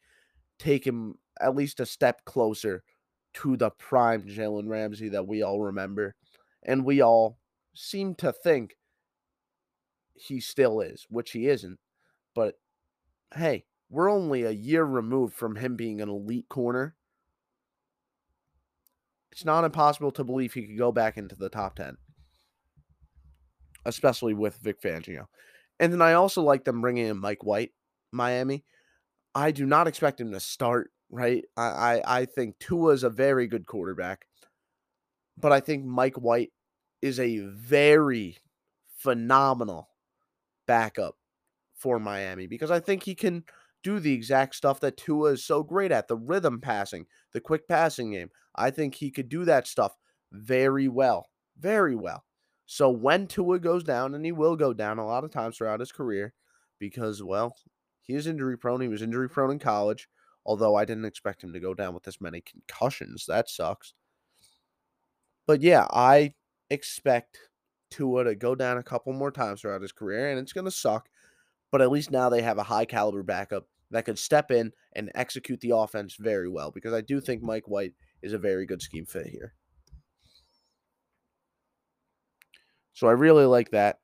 [0.59, 2.85] take him at least a step closer
[3.33, 6.17] to the prime Jalen Ramsey that we all remember.
[6.63, 7.39] And we all
[7.75, 8.77] seem to think
[10.13, 11.79] he still is, which he isn't.
[12.35, 12.57] But
[13.35, 16.95] hey, we're only a year removed from him being an elite corner.
[19.33, 21.97] It's not impossible to believe he could go back into the top 10,
[23.85, 25.27] especially with Vic Fangio.
[25.81, 27.73] And then I also like them bringing in Mike White,
[28.13, 28.65] Miami.
[29.35, 31.45] I do not expect him to start right?
[31.57, 34.27] I, I, I think Tua is a very good quarterback,
[35.39, 36.51] but I think Mike White
[37.03, 38.39] is a very
[38.97, 39.89] phenomenal
[40.67, 41.17] backup
[41.75, 43.45] for Miami because I think he can
[43.83, 47.69] do the exact stuff that Tua is so great at the rhythm passing, the quick
[47.69, 48.31] passing game.
[48.57, 49.95] I think he could do that stuff
[50.33, 52.25] very well, very well.
[52.67, 55.81] So when Tua goes down, and he will go down a lot of times throughout
[55.81, 56.33] his career
[56.79, 57.57] because, well,
[58.03, 58.81] he is injury prone.
[58.81, 60.09] He was injury prone in college.
[60.47, 63.25] Although I didn't expect him to go down with this many concussions.
[63.27, 63.95] That sucks.
[65.47, 66.35] But yeah, I
[66.71, 67.39] expect
[67.91, 70.71] Tua to go down a couple more times throughout his career, and it's going to
[70.71, 71.09] suck.
[71.71, 75.11] But at least now they have a high caliber backup that could step in and
[75.15, 77.49] execute the offense very well because I do think mm-hmm.
[77.49, 79.55] Mike White is a very good scheme fit here.
[82.95, 83.99] So I really like that.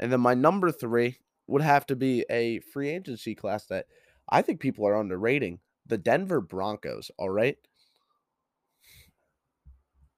[0.00, 3.86] And then my number three would have to be a free agency class that
[4.28, 7.56] I think people are underrating the Denver Broncos, all right?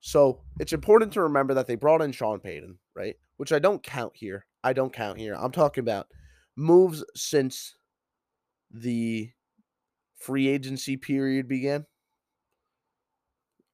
[0.00, 3.16] So it's important to remember that they brought in Sean Payton, right?
[3.36, 4.46] Which I don't count here.
[4.64, 5.34] I don't count here.
[5.38, 6.08] I'm talking about
[6.56, 7.74] moves since
[8.70, 9.30] the
[10.16, 11.86] free agency period began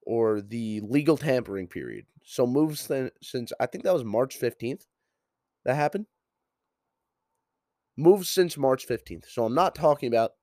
[0.05, 2.05] or the legal tampering period.
[2.29, 4.81] So moves th- since I think that was March 15th
[5.63, 6.07] that happened
[7.95, 9.29] Moves since March 15th.
[9.29, 10.33] So I'm not talking about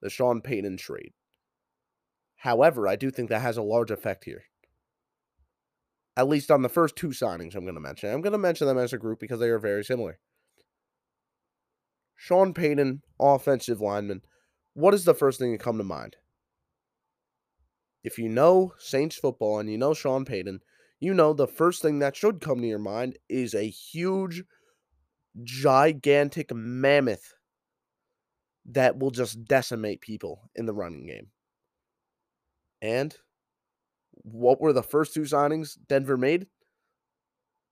[0.00, 1.12] the Sean Payton trade.
[2.36, 4.44] However, I do think that has a large effect here.
[6.16, 8.10] At least on the first two signings I'm going to mention.
[8.10, 10.18] I'm going to mention them as a group because they are very similar.
[12.16, 14.22] Sean Payton, offensive lineman.
[14.72, 16.16] What is the first thing that come to mind?
[18.02, 20.60] If you know Saints football and you know Sean Payton,
[21.04, 24.42] you know the first thing that should come to your mind is a huge
[25.42, 27.34] gigantic mammoth
[28.66, 31.28] that will just decimate people in the running game.
[32.80, 33.14] And
[34.12, 36.46] what were the first two signings Denver made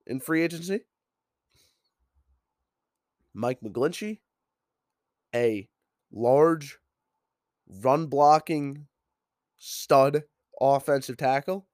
[0.05, 0.81] in free agency?
[3.33, 4.19] Mike McGlinchey,
[5.33, 5.67] a
[6.11, 6.77] large
[7.67, 8.85] run blocking
[9.57, 10.23] stud
[10.61, 11.67] offensive tackle,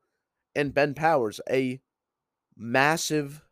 [0.56, 1.82] and Ben Powers, a
[2.56, 3.44] massive,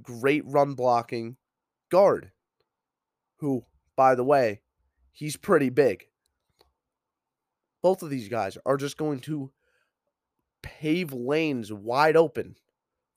[0.00, 1.36] great run blocking
[1.90, 2.32] guard,
[3.36, 3.64] who,
[3.96, 4.60] by the way,
[5.12, 6.04] he's pretty big.
[7.82, 9.50] Both of these guys are just going to
[10.62, 12.56] pave lanes wide open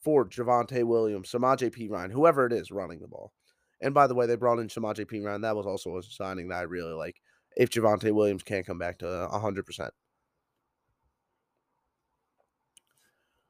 [0.03, 3.33] for Javonte Williams, Samaje Perine, whoever it is running the ball.
[3.81, 5.41] And by the way, they brought in Samaje Perine.
[5.41, 7.21] That was also a signing that I really like.
[7.55, 9.89] If Javonte Williams can't come back to 100%.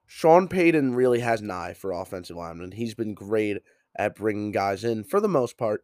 [0.08, 2.72] Sean Payton really has an eye for offensive linemen.
[2.72, 3.58] He's been great
[3.98, 5.84] at bringing guys in for the most part.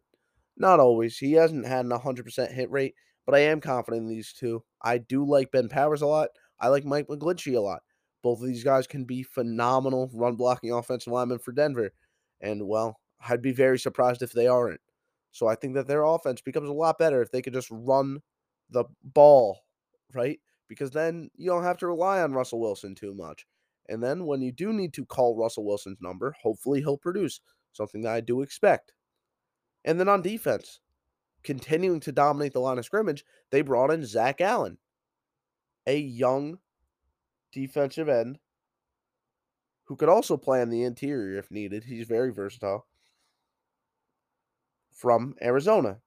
[0.56, 1.18] Not always.
[1.18, 2.94] He hasn't had an 100% hit rate,
[3.26, 4.62] but I am confident in these two.
[4.80, 6.28] I do like Ben Powers a lot.
[6.60, 7.82] I like Mike McGlinchey a lot.
[8.22, 11.92] Both of these guys can be phenomenal run blocking offensive linemen for Denver.
[12.40, 14.80] And, well, I'd be very surprised if they aren't.
[15.32, 18.20] So I think that their offense becomes a lot better if they could just run
[18.70, 19.60] the ball,
[20.14, 20.38] right?
[20.68, 23.46] Because then you don't have to rely on Russell Wilson too much.
[23.88, 27.40] And then when you do need to call Russell Wilson's number, hopefully he'll produce
[27.72, 28.92] something that I do expect.
[29.84, 30.80] And then on defense,
[31.42, 34.78] continuing to dominate the line of scrimmage, they brought in Zach Allen,
[35.86, 36.58] a young
[37.52, 38.38] defensive end
[39.84, 41.84] who could also play on the interior if needed.
[41.84, 42.86] He's very versatile.
[44.90, 45.98] From Arizona.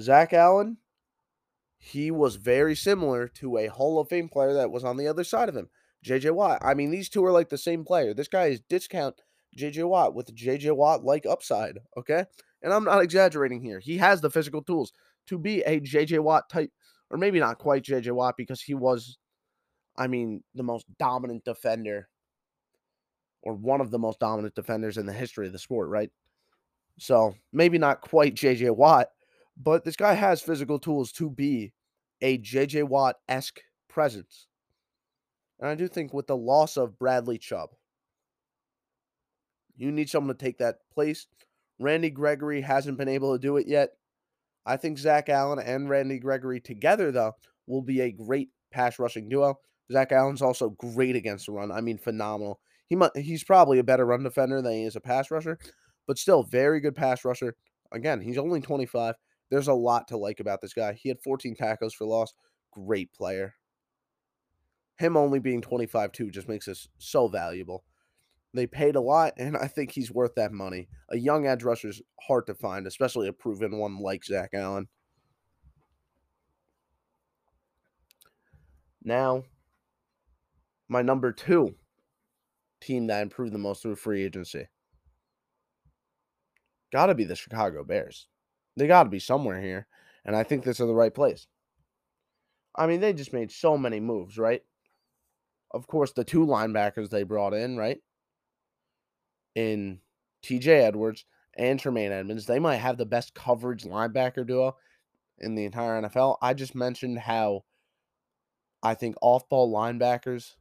[0.00, 0.78] Zach Allen,
[1.78, 5.24] he was very similar to a Hall of Fame player that was on the other
[5.24, 5.68] side of him,
[6.04, 6.58] JJ Watt.
[6.62, 8.14] I mean, these two are like the same player.
[8.14, 9.20] This guy is discount
[9.56, 12.24] JJ Watt with JJ Watt like upside, okay?
[12.62, 13.78] And I'm not exaggerating here.
[13.78, 14.92] He has the physical tools
[15.26, 16.70] to be a JJ Watt type,
[17.10, 19.18] or maybe not quite JJ Watt because he was,
[19.96, 22.08] I mean, the most dominant defender
[23.42, 26.10] or one of the most dominant defenders in the history of the sport, right?
[26.98, 29.08] So maybe not quite JJ Watt,
[29.56, 31.72] but this guy has physical tools to be
[32.20, 34.46] a JJ Watt esque presence.
[35.62, 37.70] And I do think with the loss of Bradley Chubb,
[39.76, 41.28] you need someone to take that place.
[41.78, 43.90] Randy Gregory hasn't been able to do it yet.
[44.66, 47.36] I think Zach Allen and Randy Gregory together, though,
[47.68, 49.60] will be a great pass rushing duo.
[49.92, 51.70] Zach Allen's also great against the run.
[51.70, 52.58] I mean, phenomenal.
[52.88, 55.58] He he's probably a better run defender than he is a pass rusher,
[56.08, 57.54] but still very good pass rusher.
[57.92, 59.14] Again, he's only 25.
[59.48, 60.94] There's a lot to like about this guy.
[60.94, 62.34] He had 14 tackles for loss.
[62.72, 63.54] Great player.
[65.02, 67.82] Him only being 25 too just makes us so valuable.
[68.54, 70.88] They paid a lot, and I think he's worth that money.
[71.10, 74.86] A young edge rusher is hard to find, especially a proven one like Zach Allen.
[79.02, 79.42] Now,
[80.88, 81.74] my number two
[82.80, 84.68] team that improved the most through free agency.
[86.92, 88.28] Got to be the Chicago Bears.
[88.76, 89.88] They got to be somewhere here.
[90.24, 91.48] And I think this is the right place.
[92.76, 94.62] I mean, they just made so many moves, right?
[95.72, 97.98] Of course, the two linebackers they brought in, right?
[99.54, 100.00] In
[100.42, 104.76] TJ Edwards and Tremaine Edmunds, They might have the best coverage linebacker duo
[105.38, 106.36] in the entire NFL.
[106.40, 107.64] I just mentioned how
[108.82, 110.54] I think off ball linebackers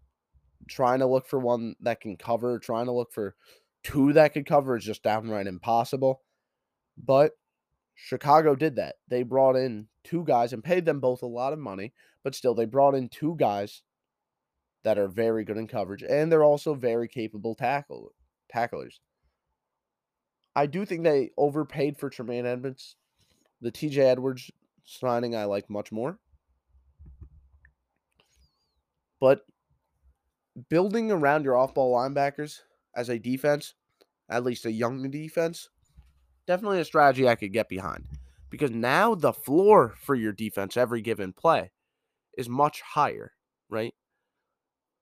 [0.67, 3.35] trying to look for one that can cover, trying to look for
[3.83, 6.21] two that could cover is just downright impossible.
[6.97, 7.31] But
[7.95, 8.95] Chicago did that.
[9.07, 11.93] They brought in two guys and paid them both a lot of money,
[12.23, 13.81] but still, they brought in two guys
[14.83, 18.11] that are very good in coverage, and they're also very capable tackle
[18.49, 18.99] tacklers.
[20.55, 22.95] I do think they overpaid for Tremaine Edmunds.
[23.61, 24.51] The TJ Edwards
[24.83, 26.19] signing I like much more.
[29.19, 29.45] But
[30.69, 32.59] building around your off ball linebackers
[32.95, 33.75] as a defense,
[34.29, 35.69] at least a young defense,
[36.47, 38.05] definitely a strategy I could get behind.
[38.49, 41.71] Because now the floor for your defense every given play
[42.37, 43.31] is much higher,
[43.69, 43.93] right?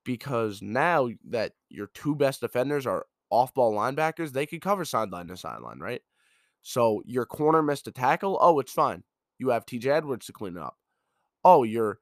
[0.05, 5.27] Because now that your two best defenders are off ball linebackers, they could cover sideline
[5.27, 6.01] to sideline, right?
[6.61, 8.37] So your corner missed a tackle.
[8.41, 9.03] Oh, it's fine.
[9.37, 10.77] You have TJ Edwards to clean it up.
[11.43, 11.99] Oh, your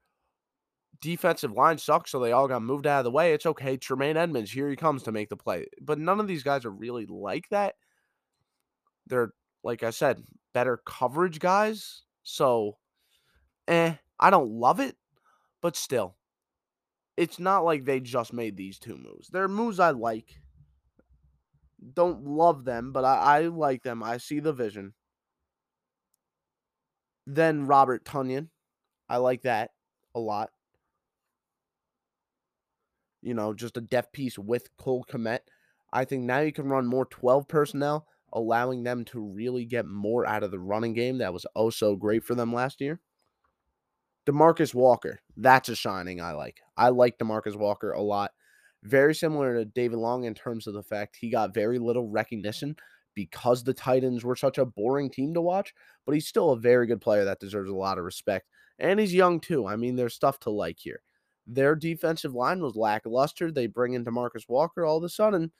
[1.00, 3.32] defensive line sucks, so they all got moved out of the way.
[3.32, 3.76] It's okay.
[3.76, 5.66] Tremaine Edmunds, here he comes to make the play.
[5.80, 7.74] But none of these guys are really like that.
[9.06, 9.32] They're,
[9.62, 10.22] like I said,
[10.52, 12.02] better coverage guys.
[12.24, 12.76] So,
[13.68, 14.96] eh, I don't love it,
[15.62, 16.16] but still,
[17.18, 19.28] it's not like they just made these two moves.
[19.28, 20.40] They're moves I like.
[21.92, 24.04] Don't love them, but I, I like them.
[24.04, 24.94] I see the vision.
[27.26, 28.50] Then Robert Tonyan.
[29.08, 29.70] I like that
[30.14, 30.50] a lot.
[33.20, 35.40] You know, just a depth piece with Cole Kmet.
[35.92, 40.24] I think now you can run more 12 personnel, allowing them to really get more
[40.24, 43.00] out of the running game that was oh so great for them last year.
[44.24, 46.60] Demarcus Walker, that's a shining I like.
[46.76, 48.32] I like Demarcus Walker a lot.
[48.82, 52.76] Very similar to David Long in terms of the fact he got very little recognition
[53.14, 55.74] because the Titans were such a boring team to watch,
[56.06, 58.48] but he's still a very good player that deserves a lot of respect.
[58.78, 59.66] And he's young too.
[59.66, 61.02] I mean, there's stuff to like here.
[61.46, 63.50] Their defensive line was lackluster.
[63.50, 65.50] They bring in Demarcus Walker all of a sudden.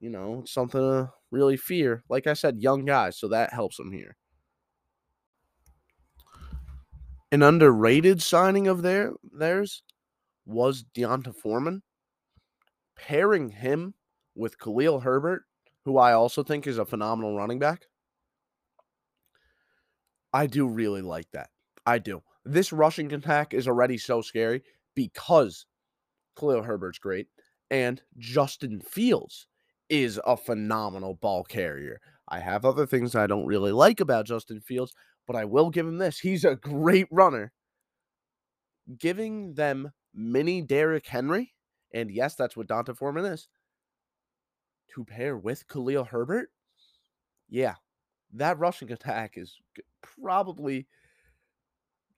[0.00, 2.02] You know, something to really fear.
[2.08, 4.16] Like I said, young guys, so that helps them here.
[7.32, 9.82] An underrated signing of their theirs
[10.44, 11.82] was D'Onta Foreman.
[12.94, 13.94] Pairing him
[14.34, 15.44] with Khalil Herbert,
[15.86, 17.86] who I also think is a phenomenal running back.
[20.34, 21.48] I do really like that.
[21.86, 22.22] I do.
[22.44, 24.62] This rushing attack is already so scary
[24.94, 25.64] because
[26.38, 27.28] Khalil Herbert's great
[27.70, 29.46] and Justin Fields
[29.88, 31.98] is a phenomenal ball carrier.
[32.28, 34.94] I have other things I don't really like about Justin Fields,
[35.26, 36.18] but I will give him this.
[36.18, 37.52] He's a great runner.
[38.98, 41.54] Giving them mini Derrick Henry,
[41.94, 43.48] and yes, that's what D'Onta Foreman is,
[44.94, 46.50] to pair with Khalil Herbert,
[47.48, 47.74] yeah,
[48.34, 49.58] that rushing attack is
[50.20, 50.86] probably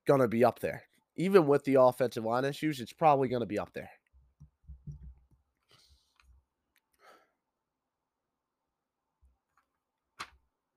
[0.07, 0.84] going to be up there.
[1.16, 3.90] Even with the offensive line issues, it's probably going to be up there.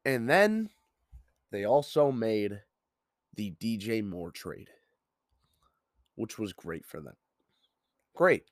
[0.06, 0.70] And then
[1.52, 2.62] they also made
[3.36, 4.70] the DJ Moore trade,
[6.16, 7.16] which was great for them.
[8.16, 8.44] Great.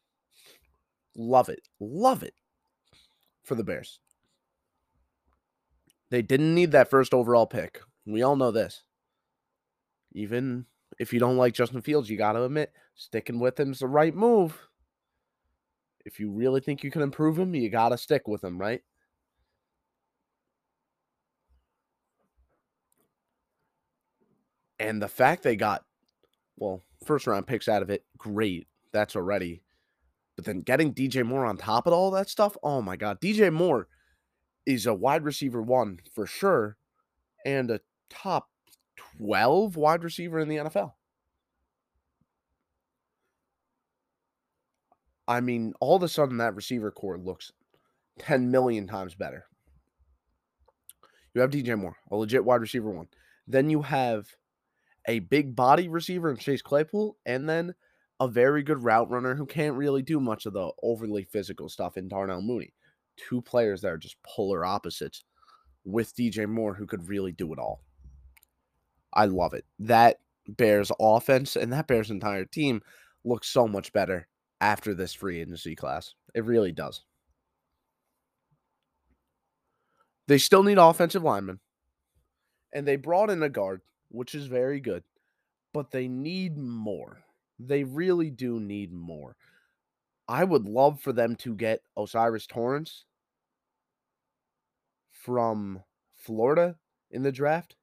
[1.17, 1.67] Love it.
[1.79, 2.35] Love it
[3.43, 3.99] for the Bears.
[6.09, 7.81] They didn't need that first overall pick.
[8.05, 8.83] We all know this.
[10.13, 10.65] Even
[10.99, 14.15] if you don't like Justin Fields, you got to admit sticking with him's the right
[14.15, 14.57] move.
[16.05, 18.81] If you really think you can improve him, you got to stick with him, right?
[24.85, 25.83] And the fact they got,
[26.57, 28.67] well, first round picks out of it, great.
[28.93, 29.63] That's already.
[30.35, 33.19] But then getting DJ Moore on top of all that stuff, oh my God.
[33.19, 33.87] DJ Moore
[34.67, 36.77] is a wide receiver one for sure
[37.45, 37.79] and a
[38.11, 38.49] top
[39.17, 40.91] 12 wide receiver in the NFL.
[45.27, 47.51] I mean, all of a sudden that receiver corps looks
[48.19, 49.45] 10 million times better.
[51.33, 53.07] You have DJ Moore, a legit wide receiver one.
[53.47, 54.27] Then you have
[55.07, 57.73] a big body receiver in Chase Claypool, and then
[58.19, 61.97] a very good route runner who can't really do much of the overly physical stuff
[61.97, 62.73] in Darnell Mooney.
[63.17, 65.23] Two players that are just polar opposites
[65.83, 67.81] with DJ Moore who could really do it all.
[69.13, 69.65] I love it.
[69.79, 72.81] That Bears offense and that Bears entire team
[73.23, 74.27] looks so much better
[74.61, 76.13] after this free agency class.
[76.33, 77.03] It really does.
[80.27, 81.59] They still need offensive linemen.
[82.73, 83.81] And they brought in a guard
[84.15, 85.03] which is very good,
[85.73, 87.19] but they need more.
[87.59, 89.35] They really do need more.
[90.27, 93.05] I would love for them to get O'Cyrus Torrence
[95.11, 95.83] from
[96.15, 96.75] Florida
[97.11, 97.75] in the draft.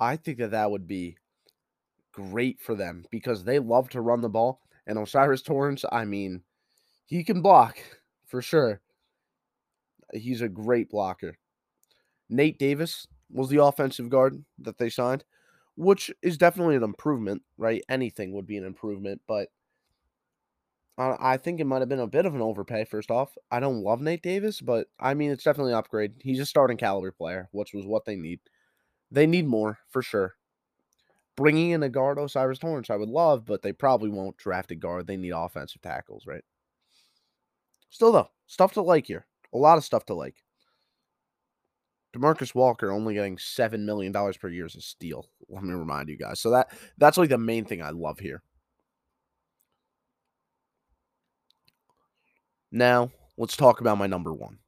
[0.00, 1.16] I think that that would be
[2.12, 4.60] great for them because they love to run the ball.
[4.86, 6.42] And O'Cyrus Torrence, I mean,
[7.04, 7.78] he can block
[8.26, 8.80] for sure.
[10.14, 11.36] He's a great blocker.
[12.30, 15.24] Nate Davis, was the offensive guard that they signed,
[15.76, 17.82] which is definitely an improvement, right?
[17.88, 19.48] Anything would be an improvement, but
[20.98, 22.84] I think it might have been a bit of an overpay.
[22.84, 26.14] First off, I don't love Nate Davis, but I mean it's definitely an upgrade.
[26.18, 28.40] He's a starting caliber player, which was what they need.
[29.12, 30.34] They need more for sure.
[31.36, 34.74] Bringing in a guard, O'Cyrus Torrence, I would love, but they probably won't draft a
[34.74, 35.06] guard.
[35.06, 36.42] They need offensive tackles, right?
[37.90, 39.24] Still though, stuff to like here.
[39.54, 40.42] A lot of stuff to like.
[42.14, 45.28] Demarcus Walker only getting seven million dollars per year is a steal.
[45.48, 46.40] Let me remind you guys.
[46.40, 48.42] So that that's like the main thing I love here.
[52.72, 54.58] Now let's talk about my number one.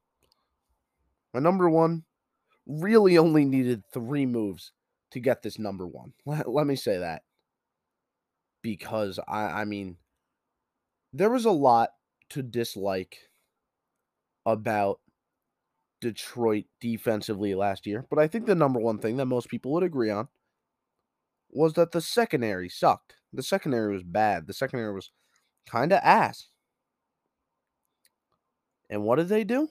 [1.33, 2.03] My number one
[2.67, 4.71] really only needed three moves
[5.11, 6.13] to get this number one.
[6.25, 7.23] Let, let me say that
[8.61, 9.97] because I I mean
[11.13, 11.89] there was a lot
[12.29, 13.17] to dislike
[14.45, 14.99] about
[16.01, 19.83] Detroit defensively last year, but I think the number one thing that most people would
[19.83, 20.27] agree on
[21.49, 23.15] was that the secondary sucked.
[23.31, 24.47] The secondary was bad.
[24.47, 25.11] The secondary was
[25.67, 26.47] kind of ass.
[28.89, 29.69] And what did they do?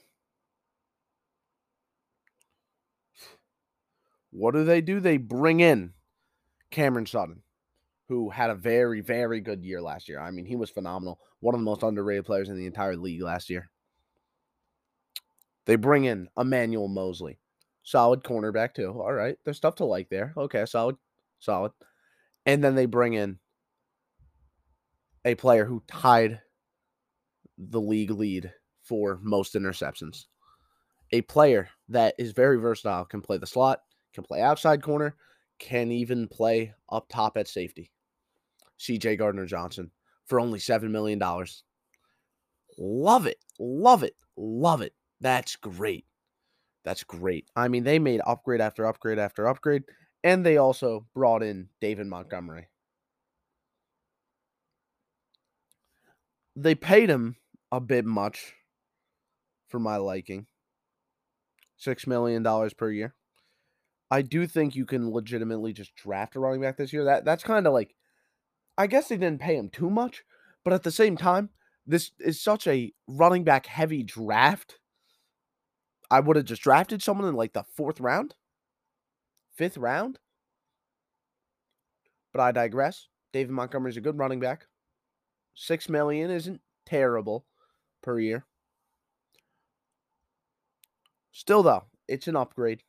[4.30, 5.00] What do they do?
[5.00, 5.92] They bring in
[6.70, 7.42] Cameron Sutton,
[8.08, 10.20] who had a very, very good year last year.
[10.20, 11.18] I mean, he was phenomenal.
[11.40, 13.70] One of the most underrated players in the entire league last year.
[15.70, 17.38] They bring in Emmanuel Moseley,
[17.84, 18.88] solid cornerback, too.
[18.88, 19.36] All right.
[19.44, 20.34] There's stuff to like there.
[20.36, 20.66] Okay.
[20.66, 20.96] Solid.
[21.38, 21.70] Solid.
[22.44, 23.38] And then they bring in
[25.24, 26.40] a player who tied
[27.56, 28.52] the league lead
[28.82, 30.24] for most interceptions.
[31.12, 35.14] A player that is very versatile, can play the slot, can play outside corner,
[35.60, 37.92] can even play up top at safety.
[38.80, 39.92] CJ Gardner Johnson
[40.26, 41.22] for only $7 million.
[42.76, 43.38] Love it.
[43.60, 44.16] Love it.
[44.36, 44.94] Love it.
[45.20, 46.06] That's great.
[46.84, 47.46] That's great.
[47.56, 49.84] I mean, they made upgrade after upgrade after upgrade,
[50.24, 52.68] and they also brought in David Montgomery.
[56.54, 57.38] They paid him
[57.72, 58.54] a bit much
[59.68, 60.46] for my liking.
[61.76, 62.44] $6 million
[62.76, 63.14] per year.
[64.10, 67.04] I do think you can legitimately just draft a running back this year.
[67.04, 67.94] That that's kind of like
[68.78, 70.24] I guess they didn't pay him too much,
[70.64, 71.50] but at the same time,
[71.86, 74.78] this is such a running back heavy draft.
[76.10, 78.34] I would have just drafted someone in like the fourth round,
[79.56, 80.18] fifth round.
[82.32, 83.06] But I digress.
[83.32, 84.66] David Montgomery is a good running back.
[85.54, 87.46] Six million isn't terrible
[88.02, 88.44] per year.
[91.32, 92.82] Still, though, it's an upgrade.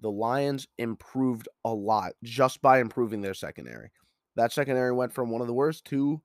[0.00, 3.90] The Lions improved a lot just by improving their secondary.
[4.36, 6.22] That secondary went from one of the worst to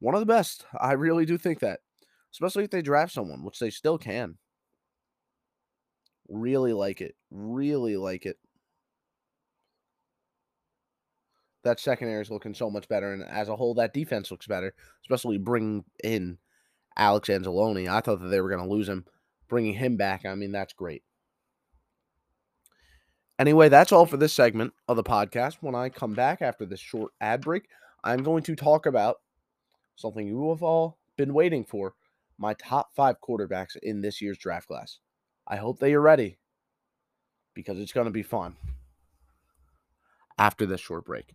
[0.00, 0.66] one of the best.
[0.78, 1.80] I really do think that,
[2.32, 4.38] especially if they draft someone, which they still can.
[6.28, 7.14] Really like it.
[7.30, 8.38] Really like it.
[11.64, 14.74] That secondary is looking so much better, and as a whole, that defense looks better.
[15.02, 16.38] Especially bringing in
[16.96, 17.88] Alex Anzalone.
[17.88, 19.04] I thought that they were going to lose him.
[19.48, 21.02] Bringing him back, I mean, that's great.
[23.38, 25.56] Anyway, that's all for this segment of the podcast.
[25.60, 27.64] When I come back after this short ad break,
[28.02, 29.16] I'm going to talk about
[29.96, 31.94] something you have all been waiting for
[32.38, 34.98] my top five quarterbacks in this year's draft class.
[35.46, 36.38] I hope that you're ready
[37.54, 38.56] because it's going to be fun
[40.38, 41.34] after this short break.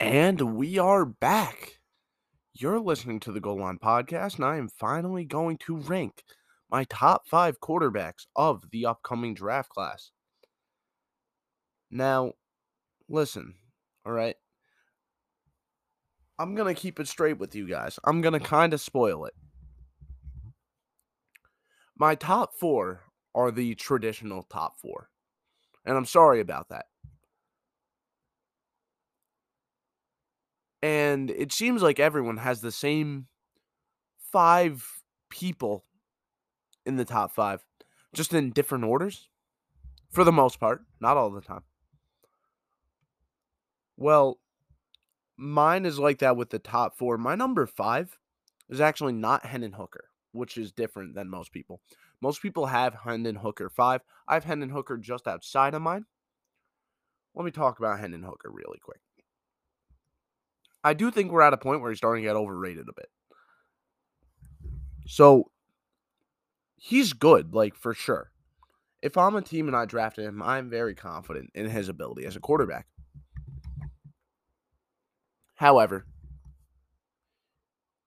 [0.00, 1.78] And we are back.
[2.52, 6.24] You're listening to the Goal Line Podcast, and I am finally going to rank
[6.70, 10.10] my top five quarterbacks of the upcoming draft class.
[11.90, 12.32] Now,
[13.08, 13.54] listen,
[14.04, 14.36] all right.
[16.38, 18.00] I'm going to keep it straight with you guys.
[18.04, 19.34] I'm going to kind of spoil it.
[21.96, 23.02] My top four
[23.34, 25.10] are the traditional top four.
[25.84, 26.86] And I'm sorry about that.
[30.82, 33.26] And it seems like everyone has the same
[34.32, 34.84] five
[35.30, 35.84] people
[36.84, 37.64] in the top five,
[38.14, 39.28] just in different orders
[40.10, 41.62] for the most part, not all the time.
[43.96, 44.40] Well,
[45.36, 47.16] mine is like that with the top four.
[47.16, 48.18] My number five
[48.68, 51.80] is actually not Hendon Hooker, which is different than most people.
[52.20, 54.02] Most people have Hendon Hooker five.
[54.28, 56.06] I have Hendon Hooker just outside of mine.
[57.34, 59.00] Let me talk about Hendon Hooker really quick.
[60.82, 63.08] I do think we're at a point where he's starting to get overrated a bit.
[65.06, 65.50] So
[66.76, 68.30] he's good, like for sure.
[69.02, 72.36] If I'm a team and I drafted him, I'm very confident in his ability as
[72.36, 72.86] a quarterback.
[75.54, 76.06] However,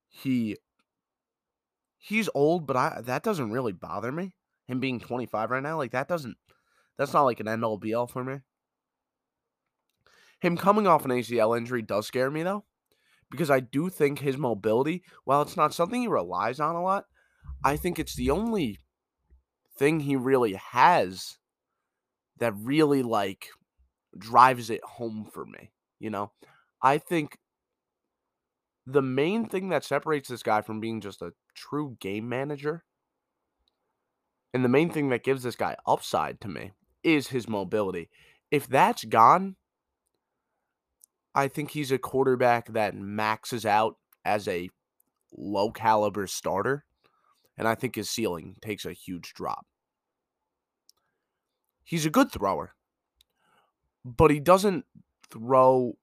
[0.07, 0.57] he
[2.07, 4.33] he's old, but I that doesn't really bother me.
[4.67, 6.37] Him being 25 right now, like that doesn't
[6.97, 8.39] that's not like an end all be all for me.
[10.39, 12.63] Him coming off an ACL injury does scare me though,
[13.29, 17.05] because I do think his mobility, while it's not something he relies on a lot,
[17.63, 18.79] I think it's the only
[19.77, 21.37] thing he really has
[22.39, 23.49] that really like
[24.17, 25.71] drives it home for me.
[25.99, 26.31] You know,
[26.81, 27.37] I think
[28.85, 32.83] the main thing that separates this guy from being just a true game manager
[34.53, 36.71] and the main thing that gives this guy upside to me
[37.03, 38.09] is his mobility.
[38.49, 39.55] If that's gone,
[41.35, 44.69] I think he's a quarterback that maxes out as a
[45.35, 46.85] low caliber starter
[47.57, 49.65] and I think his ceiling takes a huge drop.
[51.83, 52.73] He's a good thrower,
[54.03, 54.85] but he doesn't
[55.29, 55.97] throw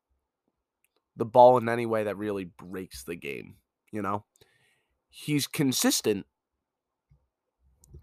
[1.16, 3.56] the ball in any way that really breaks the game,
[3.92, 4.24] you know?
[5.16, 6.26] He's consistent,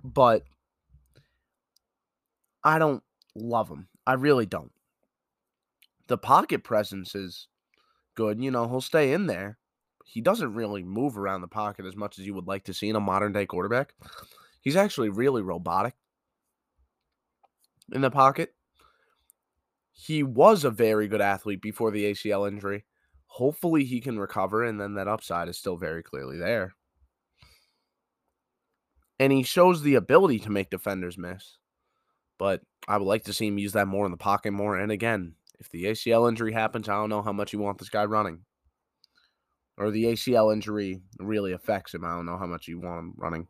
[0.02, 0.44] but
[2.64, 3.04] I don't
[3.36, 3.90] love him.
[4.08, 4.72] I really don't.
[6.08, 7.50] The pocket presence is
[8.16, 9.58] good, you know, he'll stay in there,
[10.06, 12.90] he doesn't really move around the pocket as much as you would like to see
[12.90, 13.94] in a modern day quarterback.
[14.62, 15.96] He's actually really robotic.
[17.94, 18.56] in the pocket.
[19.92, 22.86] He was a very good athlete before the ACL injury.
[23.26, 26.76] Hopefully, he can recover, and then that upside is still very clearly there.
[29.22, 31.58] And he shows the ability to make defenders miss.
[32.40, 34.76] But I would like to see him use that more in the pocket more.
[34.76, 37.90] And again, if the ACL injury happens, I don't know how much you want this
[37.90, 38.40] guy running.
[39.78, 42.04] Or the ACL injury really affects him.
[42.04, 43.48] I don't know how much you want him running.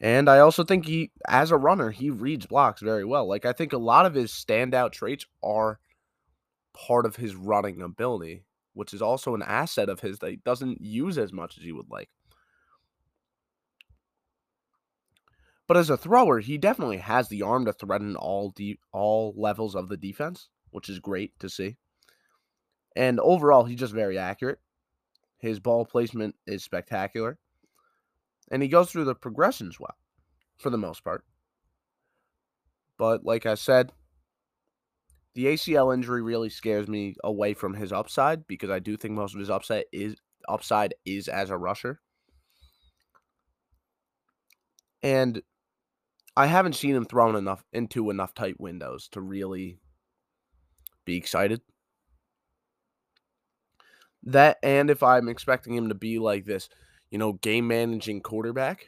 [0.00, 3.26] And I also think he, as a runner, he reads blocks very well.
[3.26, 5.80] Like, I think a lot of his standout traits are
[6.72, 8.44] part of his running ability,
[8.74, 11.72] which is also an asset of his that he doesn't use as much as he
[11.72, 12.10] would like.
[15.66, 19.74] But as a thrower, he definitely has the arm to threaten all de- all levels
[19.74, 21.76] of the defense, which is great to see.
[22.96, 24.58] And overall, he's just very accurate.
[25.38, 27.38] His ball placement is spectacular.
[28.50, 29.96] And he goes through the progressions well,
[30.58, 31.24] for the most part.
[32.98, 33.90] But like I said,
[35.34, 39.34] the ACL injury really scares me away from his upside because I do think most
[39.34, 40.16] of his upside is
[40.48, 42.00] upside is as a rusher.
[45.02, 45.42] And
[46.36, 49.78] I haven't seen him thrown enough into enough tight windows to really
[51.04, 51.60] be excited.
[54.24, 56.68] That and if I'm expecting him to be like this,
[57.10, 58.86] you know, game managing quarterback,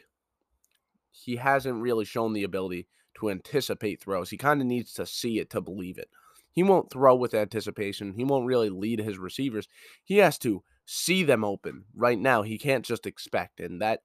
[1.11, 2.87] he hasn't really shown the ability
[3.19, 4.29] to anticipate throws.
[4.29, 6.09] He kind of needs to see it to believe it.
[6.51, 8.13] He won't throw with anticipation.
[8.15, 9.67] He won't really lead his receivers.
[10.03, 12.41] He has to see them open right now.
[12.41, 13.59] He can't just expect.
[13.59, 14.01] And that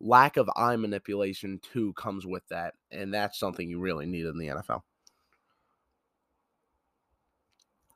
[0.00, 4.38] lack of eye manipulation too comes with that, and that's something you really need in
[4.38, 4.82] the NFL.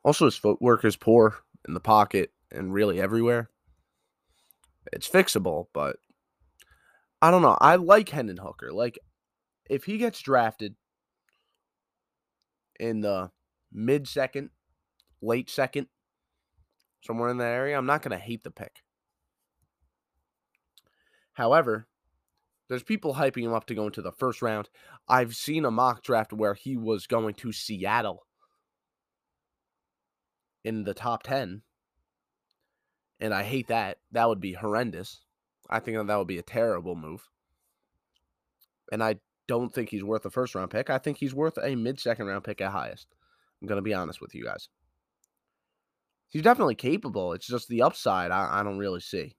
[0.03, 1.37] Also, his footwork is poor
[1.67, 3.49] in the pocket and really everywhere.
[4.91, 5.97] It's fixable, but
[7.21, 7.57] I don't know.
[7.59, 8.71] I like Hendon Hooker.
[8.71, 8.97] Like,
[9.69, 10.75] if he gets drafted
[12.79, 13.29] in the
[13.71, 14.49] mid second,
[15.21, 15.87] late second,
[17.01, 18.81] somewhere in that area, I'm not going to hate the pick.
[21.33, 21.87] However,
[22.67, 24.69] there's people hyping him up to go into the first round.
[25.07, 28.27] I've seen a mock draft where he was going to Seattle
[30.63, 31.63] in the top 10.
[33.19, 33.97] And I hate that.
[34.11, 35.21] That would be horrendous.
[35.69, 37.27] I think that would be a terrible move.
[38.91, 39.17] And I
[39.47, 40.89] don't think he's worth a first round pick.
[40.89, 43.07] I think he's worth a mid second round pick at highest.
[43.61, 44.69] I'm going to be honest with you guys.
[46.29, 47.33] He's definitely capable.
[47.33, 49.35] It's just the upside I, I don't really see.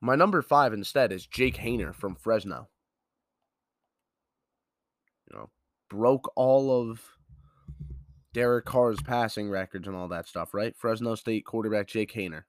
[0.00, 2.68] My number five instead is Jake Haener from Fresno.
[5.30, 5.50] You know,
[5.90, 7.02] broke all of
[8.32, 10.76] Derek Carr's passing records and all that stuff, right?
[10.76, 12.44] Fresno State quarterback Jake Haener.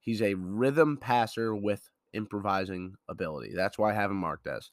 [0.00, 3.52] He's a rhythm passer with improvising ability.
[3.54, 4.70] That's why I have him marked as.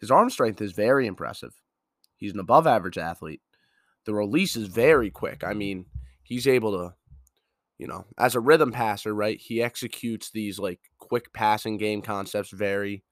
[0.00, 1.54] His arm strength is very impressive.
[2.16, 3.40] He's an above average athlete.
[4.04, 5.42] The release is very quick.
[5.44, 5.86] I mean,
[6.22, 6.94] he's able to
[7.78, 9.40] you know, as a rhythm passer, right?
[9.40, 13.04] He executes these like quick passing game concepts very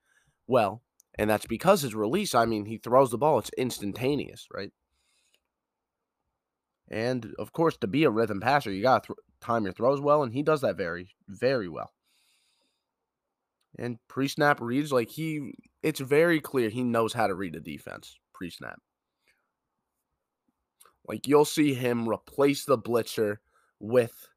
[0.47, 0.83] well.
[1.17, 4.73] And that's because his release, I mean, he throws the ball, it's instantaneous, right?
[6.89, 10.01] And of course, to be a rhythm passer, you got to th- time your throws
[10.01, 11.93] well, and he does that very, very well.
[13.79, 15.53] And pre snap reads like he,
[15.83, 18.81] it's very clear he knows how to read a defense pre snap.
[21.07, 23.39] Like you'll see him replace the blitzer
[23.81, 24.29] with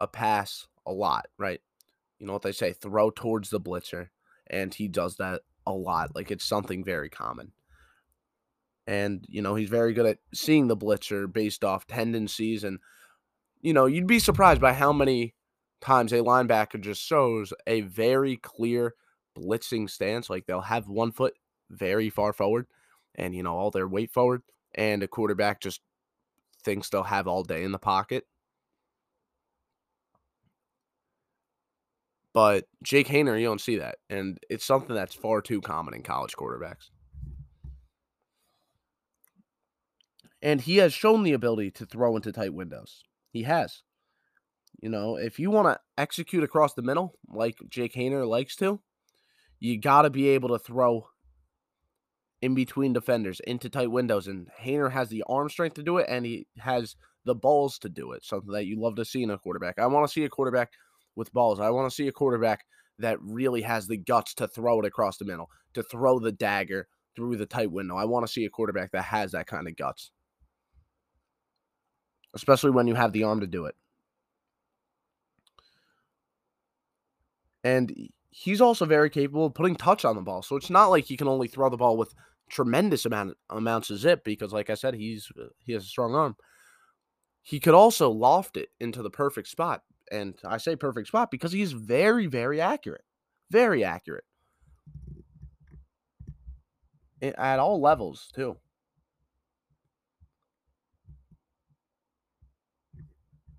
[0.00, 1.60] a pass a lot, right?
[2.18, 4.08] You know what they say, throw towards the blitzer,
[4.48, 6.14] and he does that a lot.
[6.14, 7.52] Like it's something very common.
[8.86, 12.64] And, you know, he's very good at seeing the blitzer based off tendencies.
[12.64, 12.80] And,
[13.62, 15.34] you know, you'd be surprised by how many
[15.80, 18.94] times a linebacker just shows a very clear
[19.36, 20.28] blitzing stance.
[20.28, 21.34] Like they'll have one foot
[21.70, 22.66] very far forward
[23.14, 24.42] and, you know, all their weight forward.
[24.74, 25.80] And a quarterback just
[26.62, 28.26] thinks they'll have all day in the pocket.
[32.34, 33.98] But Jake Haener, you don't see that.
[34.10, 36.90] And it's something that's far too common in college quarterbacks.
[40.42, 43.02] And he has shown the ability to throw into tight windows.
[43.30, 43.82] He has.
[44.82, 48.80] You know, if you want to execute across the middle like Jake Haener likes to,
[49.60, 51.06] you got to be able to throw
[52.42, 54.26] in between defenders into tight windows.
[54.26, 57.88] And Haener has the arm strength to do it, and he has the balls to
[57.88, 58.24] do it.
[58.24, 59.78] Something that you love to see in a quarterback.
[59.78, 60.72] I want to see a quarterback
[61.16, 61.60] with balls.
[61.60, 62.64] I want to see a quarterback
[62.98, 66.88] that really has the guts to throw it across the middle, to throw the dagger
[67.16, 67.96] through the tight window.
[67.96, 70.10] I want to see a quarterback that has that kind of guts,
[72.34, 73.74] especially when you have the arm to do it.
[77.62, 80.42] And he's also very capable of putting touch on the ball.
[80.42, 82.14] So it's not like he can only throw the ball with
[82.50, 86.14] tremendous amount amounts of zip because, like I said, he's uh, he has a strong
[86.14, 86.36] arm.
[87.42, 91.52] He could also loft it into the perfect spot, and I say perfect spot because
[91.52, 93.04] he's very, very accurate,
[93.50, 94.24] very accurate
[97.22, 98.56] at all levels too.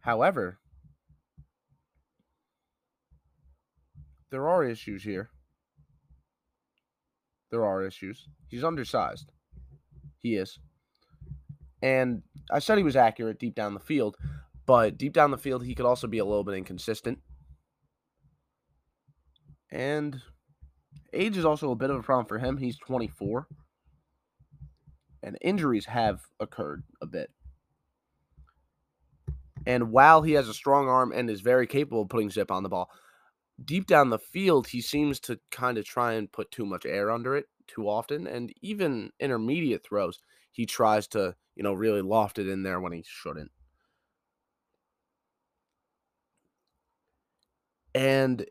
[0.02, 0.60] However,
[4.30, 5.30] there are issues here.
[7.50, 8.28] There are issues.
[8.50, 9.32] He's undersized.
[10.22, 10.60] He is.
[11.82, 12.22] And
[12.52, 14.18] I said he was accurate deep down the field,
[14.66, 17.20] but deep down the field, he could also be a little bit inconsistent.
[19.72, 20.22] And
[21.14, 22.58] age is also a bit of a problem for him.
[22.58, 23.48] He's 24.
[25.24, 27.32] And injuries have occurred a bit.
[29.66, 32.64] And while he has a strong arm and is very capable of putting zip on
[32.64, 32.90] the ball,
[33.64, 37.10] deep down the field, he seems to kind of try and put too much air
[37.10, 38.28] under it too often.
[38.28, 40.20] And even intermediate throws,
[40.52, 43.52] he tries to, you know, really loft it in there when he shouldn't.
[47.96, 48.46] And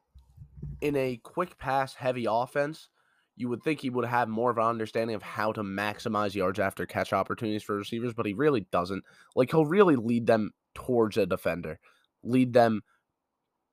[0.81, 2.89] in a quick pass heavy offense,
[3.37, 6.59] you would think he would have more of an understanding of how to maximize yards
[6.59, 9.05] after catch opportunities for receivers, but he really doesn't.
[9.37, 11.79] Like he'll really lead them towards a defender,
[12.23, 12.83] lead them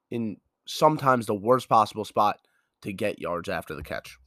[0.09, 2.39] in sometimes the worst possible spot
[2.81, 4.17] to get yards after the catch.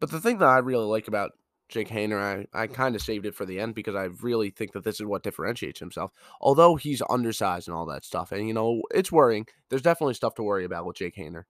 [0.00, 1.32] But the thing that I really like about
[1.68, 4.72] Jake Haener, I, I kind of saved it for the end because I really think
[4.72, 6.12] that this is what differentiates himself.
[6.40, 9.46] Although he's undersized and all that stuff, and you know, it's worrying.
[9.70, 11.44] There's definitely stuff to worry about with Jake Haener.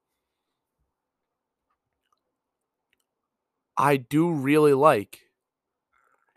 [3.77, 5.21] I do really like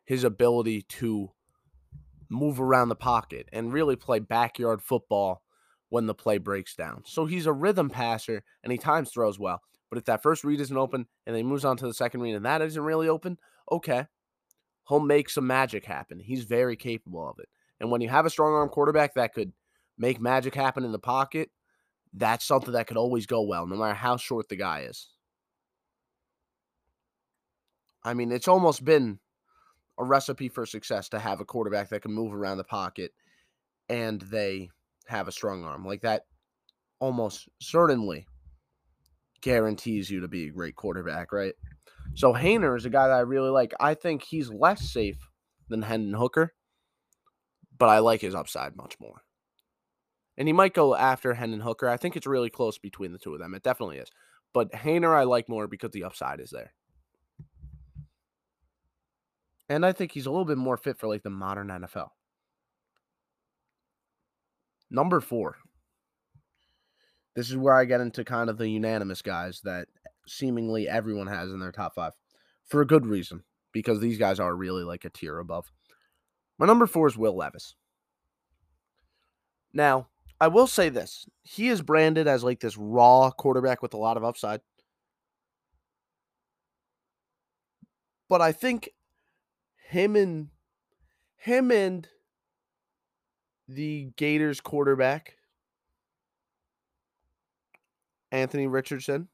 [0.06, 1.32] his ability to
[2.30, 5.44] move around the pocket and really play backyard football
[5.90, 7.04] when the play breaks down.
[7.06, 9.62] So he's a rhythm passer and he times throws well.
[9.90, 12.22] But if that first read isn't open and then he moves on to the second
[12.22, 13.38] read and that isn't really open,
[13.72, 14.08] okay.
[14.88, 16.20] He'll make some magic happen.
[16.20, 17.50] He's very capable of it.
[17.80, 19.52] And when you have a strong arm quarterback that could
[19.98, 21.50] make magic happen in the pocket,
[22.14, 25.10] that's something that could always go well, no matter how short the guy is.
[28.04, 29.20] I mean, it's almost been
[30.00, 33.12] a recipe for success to have a quarterback that can move around the pocket
[33.90, 34.70] and they
[35.08, 35.86] have a strong arm.
[35.86, 36.24] Like that
[37.00, 38.28] almost certainly
[39.42, 41.54] guarantees you to be a great quarterback, right?
[42.16, 43.74] So Haener is a guy that I really like.
[43.80, 45.18] I think he's less safe
[45.70, 46.54] than Hendon Hooker,
[47.78, 49.22] but I like his upside much more.
[50.38, 51.90] And he might go after Hendon Hooker.
[51.90, 53.54] I think it's really close between the two of them.
[53.54, 54.10] It definitely is.
[54.54, 56.74] But Haener I like more because the upside is there.
[59.70, 62.10] And I think he's a little bit more fit for like the modern NFL.
[64.90, 65.58] Number four.
[67.36, 69.88] This is where I get into kind of the unanimous guys that
[70.28, 72.14] seemingly everyone has in their top five
[72.66, 75.72] for a good reason, because these guys are really like a tier above.
[76.58, 77.76] My number four is Will Levis.
[79.74, 80.08] Now,
[80.40, 84.18] I will say this he is branded as like this raw quarterback with a lot
[84.18, 84.62] of upside.
[88.30, 88.90] But I think
[89.90, 90.50] him and
[91.38, 92.08] him and
[93.68, 95.36] the Gators quarterback
[98.32, 99.30] Anthony Richardson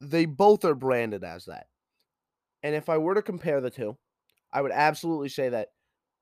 [0.00, 1.66] they both are branded as that.
[2.62, 3.96] And if I were to compare the two,
[4.52, 5.68] I would absolutely say that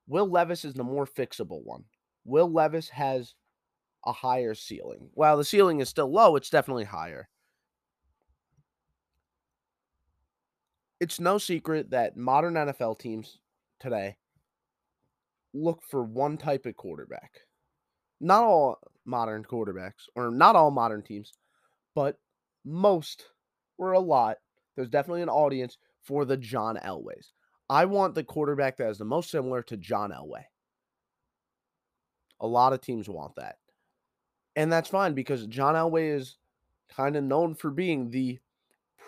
[0.07, 1.85] Will Levis is the more fixable one.
[2.25, 3.35] Will Levis has
[4.07, 5.09] a higher ceiling.
[5.15, 7.29] While the ceiling is still low, it's definitely higher.
[11.05, 13.39] it's no secret that modern NFL teams
[13.79, 14.17] today
[15.53, 17.41] look for one type of quarterback.
[18.23, 21.35] Not all modern quarterbacks, or not all modern teams,
[21.95, 22.19] but
[22.65, 23.27] most
[23.79, 24.39] or a lot.
[24.77, 27.33] There's definitely an audience for the John Elways.
[27.69, 30.45] I want the quarterback that is the most similar to John Elway.
[32.41, 33.57] A lot of teams want that.
[34.57, 36.37] And that's fine because John Elway is
[36.95, 38.39] kind of known for being the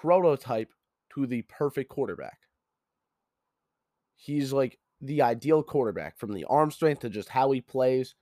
[0.00, 0.72] prototype
[1.14, 2.38] to the perfect quarterback.
[4.16, 8.14] He's like the ideal quarterback from the arm strength to just how he plays.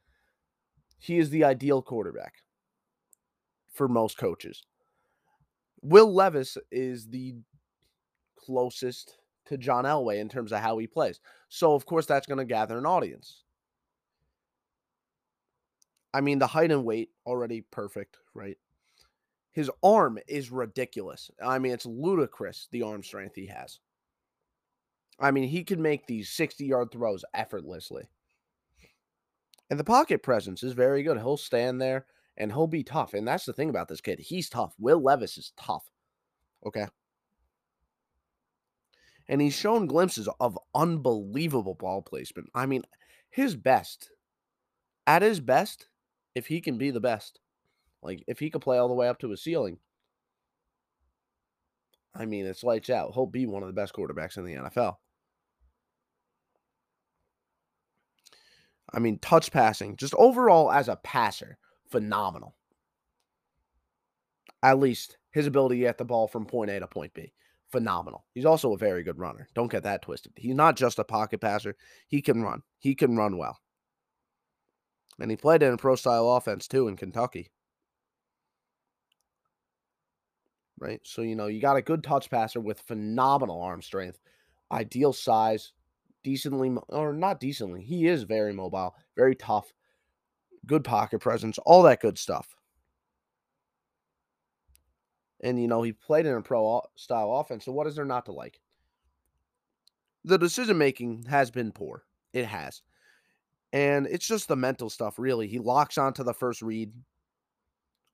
[0.99, 2.35] He is the ideal quarterback
[3.73, 4.65] for most coaches.
[5.85, 7.35] Will Levis is the
[8.37, 11.21] closest to John Elway in terms of how he plays.
[11.49, 13.45] So, of course, that's going to gather an audience.
[16.15, 18.57] I mean, the height and weight already perfect, right?
[19.53, 21.31] His arm is ridiculous.
[21.45, 23.79] I mean, it's ludicrous the arm strength he has.
[25.21, 28.09] I mean, he can make these 60 yard throws effortlessly.
[29.71, 31.19] And the pocket presence is very good.
[31.19, 32.07] He'll stand there
[32.37, 33.15] and he'll be tough.
[33.15, 34.19] And that's the thing about this kid.
[34.19, 34.75] He's tough.
[34.79, 35.91] Will Levis is tough.
[36.67, 36.87] Okay.
[39.29, 42.51] And he's shown glimpses of unbelievable ball placement.
[42.55, 42.83] I mean,
[43.31, 44.11] his best,
[45.07, 45.89] at his best,
[46.35, 47.41] if he can be the best,
[48.03, 49.79] like if he could play all the way up to his ceiling,
[52.15, 53.13] I mean, it's lights out.
[53.15, 54.97] He'll be one of the best quarterbacks in the NFL.
[58.93, 61.59] I mean, touch passing, just overall as a passer,
[61.95, 62.57] phenomenal.
[64.65, 67.33] At least his ability get the ball from point A to point B,
[67.71, 68.25] phenomenal.
[68.35, 69.47] He's also a very good runner.
[69.55, 70.33] Don't get that twisted.
[70.35, 71.77] He's not just a pocket passer,
[72.09, 72.63] he can run.
[72.81, 73.61] He can run well.
[75.21, 77.53] And he played in a pro style offense too in Kentucky.
[80.81, 81.01] Right?
[81.05, 84.19] So, you know, you got a good touch passer with phenomenal arm strength,
[84.73, 85.73] ideal size,
[86.25, 87.83] decently, or not decently.
[87.85, 89.73] He is very mobile, very tough,
[90.67, 92.55] good pocket presence, all that good stuff.
[95.43, 97.65] And, you know, he played in a pro style offense.
[97.65, 98.61] So, what is there not to like?
[100.25, 102.05] The decision making has been poor.
[102.33, 102.83] It has.
[103.73, 105.47] And it's just the mental stuff, really.
[105.47, 106.93] He locks onto the first read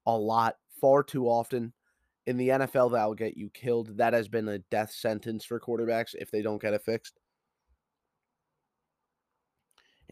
[0.07, 1.73] a lot, far too often.
[2.27, 3.97] In the NFL, that will get you killed.
[3.97, 7.21] That has been a death sentence for quarterbacks if they don't get it fixed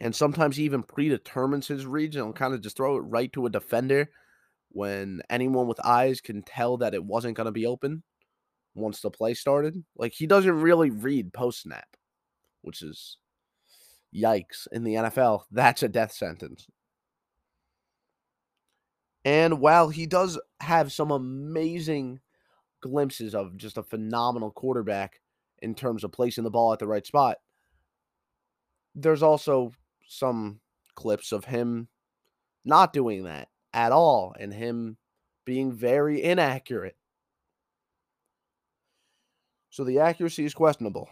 [0.01, 3.47] and sometimes he even predetermines his reads and kind of just throw it right to
[3.47, 4.11] a defender
[4.71, 8.03] when anyone with eyes can tell that it wasn't going to be open
[8.75, 9.83] once the play started.
[9.97, 11.89] Like he doesn't really read post snap,
[12.63, 13.19] which is
[14.15, 15.43] yikes in the NFL.
[15.51, 16.67] That's a death sentence.
[19.25, 22.21] And while he does have some amazing
[22.81, 25.21] glimpses of just a phenomenal quarterback
[25.59, 27.39] in terms of placing the ball at the right spot,
[28.95, 29.73] there's also
[30.09, 30.61] some
[30.95, 31.87] clips of him
[32.65, 34.97] not doing that at all and him
[35.45, 36.97] being very inaccurate.
[39.71, 41.09] So the accuracy is questionable.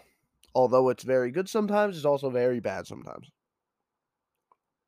[0.55, 3.31] Although it's very good sometimes, it's also very bad sometimes.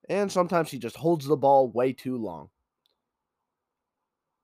[0.08, 2.48] And sometimes he just holds the ball way too long.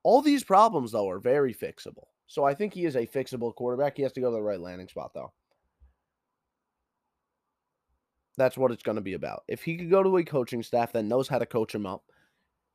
[0.02, 2.08] All these problems, though, are very fixable.
[2.26, 3.96] So I think he is a fixable quarterback.
[3.96, 5.32] He has to go to the right landing spot, though.
[8.36, 9.44] That's what it's going to be about.
[9.48, 12.04] If he could go to a coaching staff that knows how to coach him up,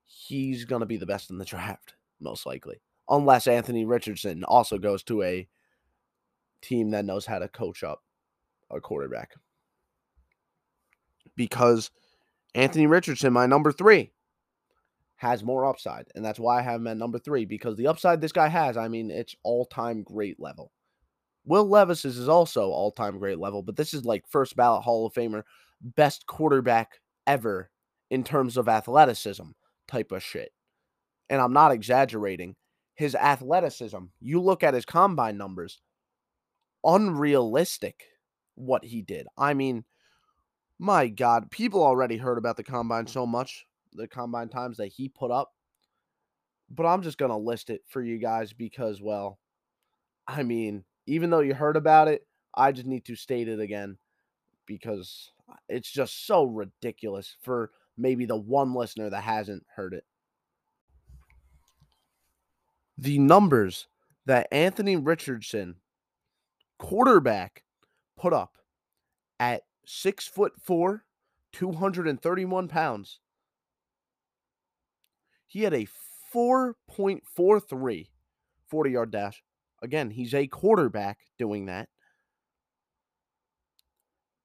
[0.06, 2.82] he's going to be the best in the draft, most likely.
[3.10, 5.48] Unless Anthony Richardson also goes to a
[6.62, 8.04] team that knows how to coach up
[8.70, 9.34] a quarterback.
[11.36, 11.90] Because
[12.54, 14.12] Anthony Richardson, my number three,
[15.16, 16.08] has more upside.
[16.16, 17.46] And that's why I have him at number three.
[17.46, 20.72] Because the upside this guy has, I mean, it's all time great level.
[21.46, 25.06] Will Levis's is also all time great level, but this is like first ballot Hall
[25.06, 25.44] of Famer,
[25.82, 27.70] best quarterback ever
[28.10, 29.46] in terms of athleticism
[29.88, 30.52] type of shit.
[31.30, 32.56] And I'm not exaggerating.
[32.96, 35.80] His athleticism, you look at his combine numbers,
[36.84, 38.04] unrealistic
[38.56, 39.26] what he did.
[39.38, 39.86] I mean,
[40.80, 45.10] my God, people already heard about the combine so much, the combine times that he
[45.10, 45.54] put up.
[46.70, 49.40] But I'm just going to list it for you guys because, well,
[50.28, 53.98] I mean, even though you heard about it, I just need to state it again
[54.68, 55.32] because
[55.68, 60.06] it's just so ridiculous for maybe the one listener that hasn't heard it.
[62.98, 63.88] The numbers
[64.28, 65.78] that Anthony Richardson,
[66.78, 67.64] quarterback,
[68.16, 68.58] put up
[69.40, 71.06] at six foot four,
[71.54, 73.20] 231 pounds.
[75.48, 75.88] He had a
[76.36, 78.08] 4.43
[78.70, 79.42] 40 yard dash,
[79.82, 81.90] Again, he's a quarterback doing that.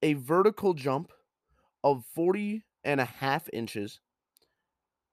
[0.02, 1.12] A vertical jump
[1.82, 4.00] of 40 and a half inches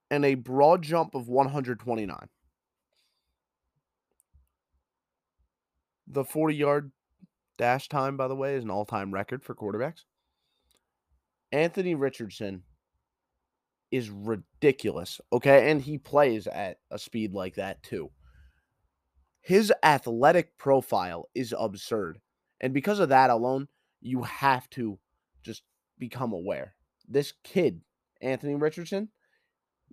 [0.10, 2.18] and a broad jump of 129.
[6.08, 6.92] The 40 yard
[7.58, 10.04] dash time, by the way, is an all time record for quarterbacks.
[11.54, 12.64] Anthony Richardson
[13.92, 15.20] is ridiculous.
[15.32, 15.72] Okay.
[15.72, 18.10] And he plays at a speed like that too.
[19.42, 22.20] His athletic profile is absurd.
[22.60, 23.68] And because of that alone,
[24.00, 25.00] you have to
[25.42, 25.64] just
[25.98, 26.76] become aware.
[27.08, 27.82] This kid,
[28.22, 29.10] Anthony Richardson,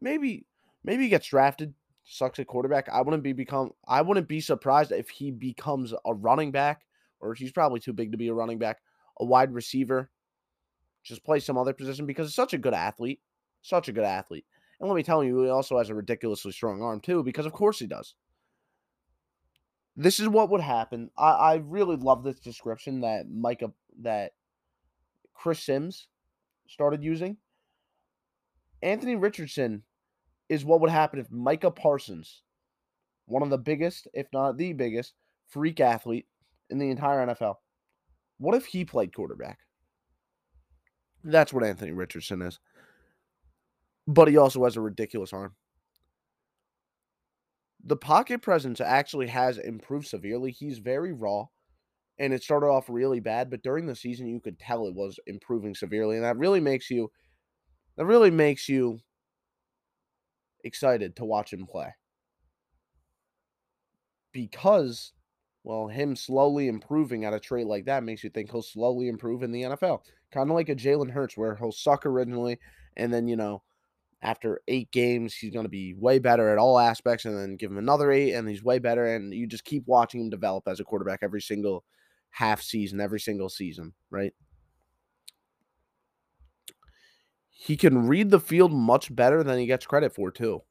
[0.01, 0.46] maybe
[0.84, 1.74] maybe he gets drafted,
[2.05, 2.88] sucks at quarterback.
[2.90, 6.82] I wouldn't be become I wouldn't be surprised if he becomes a running back,
[7.20, 8.80] or he's probably too big to be a running back,
[9.18, 10.11] a wide receiver,
[11.03, 13.20] just play some other position because he's such a good athlete.
[13.62, 14.44] Such a good athlete.
[14.78, 17.53] And let me tell you, he also has a ridiculously strong arm too, because of
[17.53, 18.14] course he does
[19.99, 21.11] this is what would happen.
[21.18, 23.72] I, I really love this description that Micah
[24.03, 24.32] that
[25.34, 26.07] Chris Sims
[26.68, 27.36] started using.
[28.80, 29.82] Anthony Richardson
[30.49, 32.42] is what would happen if Micah Parsons,
[33.26, 35.14] one of the biggest, if not the biggest,
[35.49, 36.26] freak athlete
[36.70, 37.57] in the entire NFL,
[38.38, 39.59] what if he played quarterback?
[41.24, 42.61] That's what Anthony Richardson is.
[44.07, 45.57] But he also has a ridiculous arm.
[47.84, 50.50] The pocket presence actually has improved severely.
[50.50, 51.46] He's very raw,
[52.18, 55.18] and it started off really bad, but during the season you could tell it was
[55.26, 57.10] improving severely, and that really makes you
[57.96, 59.00] that really makes you
[60.64, 61.94] excited to watch him play.
[64.32, 65.12] Because
[65.64, 69.42] well, him slowly improving at a trait like that makes you think he'll slowly improve
[69.42, 70.02] in the NFL.
[70.32, 72.58] Kind of like a Jalen Hurts, where he'll suck originally,
[72.96, 73.62] and then, you know,
[74.20, 77.70] after eight games, he's going to be way better at all aspects, and then give
[77.70, 79.14] him another eight, and he's way better.
[79.14, 81.84] And you just keep watching him develop as a quarterback every single
[82.30, 84.34] half season, every single season, right?
[87.50, 90.62] He can read the field much better than he gets credit for, too.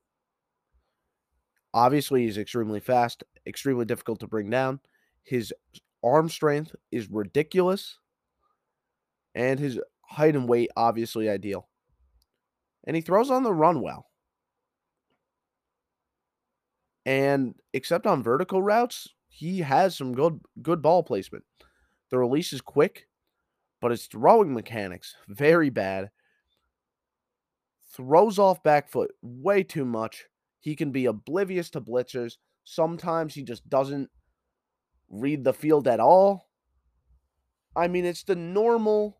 [1.73, 4.79] Obviously, he's extremely fast, extremely difficult to bring down.
[5.23, 5.53] His
[6.03, 7.99] arm strength is ridiculous,
[9.35, 11.67] and his height and weight obviously ideal.
[12.87, 14.07] And he throws on the run well.
[17.05, 21.43] And except on vertical routes, he has some good good ball placement.
[22.09, 23.07] The release is quick,
[23.81, 26.09] but his throwing mechanics very bad.
[27.93, 30.25] Throws off back foot way too much
[30.67, 32.35] he can be oblivious to blitzers.
[32.65, 34.09] Sometimes he just doesn't
[35.09, 36.49] read the field at all.
[37.73, 39.16] I mean, it's the normal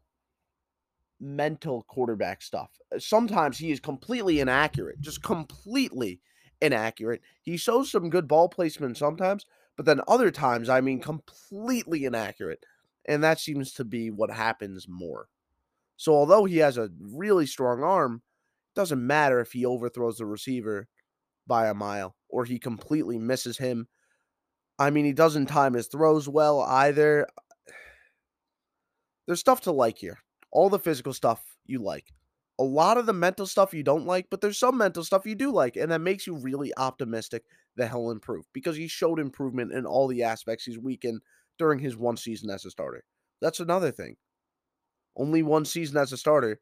[1.20, 2.70] mental quarterback stuff.
[2.93, 6.20] Uh, sometimes he is completely inaccurate, just completely
[6.61, 7.22] inaccurate.
[7.41, 9.45] He shows some good ball placement sometimes,
[9.76, 12.65] but then other times, I mean, completely inaccurate.
[13.05, 15.28] And that seems to be what happens more.
[15.95, 18.22] So, although he has a really strong arm,
[18.76, 20.88] it doesn't matter if he overthrows the receiver
[21.47, 23.88] by a mile or he completely misses him.
[24.78, 27.28] I mean, he doesn't time his throws well either.
[29.26, 30.20] There's stuff to like here.
[30.52, 32.14] All the physical stuff you like.
[32.60, 35.36] A lot of the mental stuff you don't like, but there's some mental stuff you
[35.36, 37.43] do like, and that makes you really optimistic
[37.76, 41.22] that he'll improve because he showed improvement in all the aspects he's weakened
[41.60, 43.04] during his one season as a starter.
[43.41, 44.16] That's another thing.
[45.16, 46.60] Only one season as a starter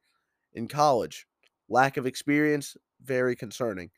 [0.53, 1.25] in college.
[1.69, 3.89] Lack of experience, very concerning.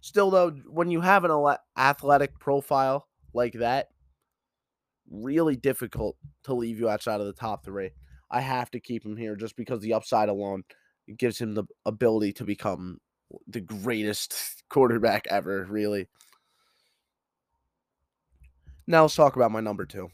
[0.00, 3.88] Still, though, when you have an athletic profile like that,
[5.10, 7.90] really difficult to leave you outside of the top three.
[8.30, 10.64] I have to keep him here just because the upside alone
[11.16, 12.98] gives him the ability to become
[13.46, 16.08] the greatest quarterback ever, really.
[18.86, 20.08] Now let's talk about my number two.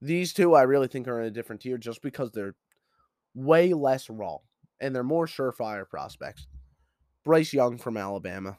[0.00, 2.54] These two I really think are in a different tier just because they're
[3.34, 4.38] way less raw
[4.80, 6.46] and they're more surefire prospects.
[7.24, 8.58] Bryce Young from Alabama.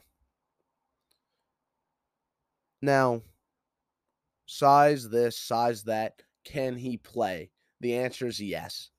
[2.82, 3.22] Now,
[4.46, 6.22] size this, size that.
[6.44, 7.50] Can he play?
[7.80, 8.90] The answer is yes.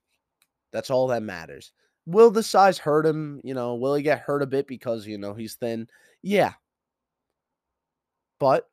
[0.72, 1.72] That's all that matters.
[2.06, 3.42] Will the size hurt him?
[3.44, 5.88] You know, will he get hurt a bit because, you know, he's thin?
[6.22, 6.54] Yeah.
[8.40, 8.70] But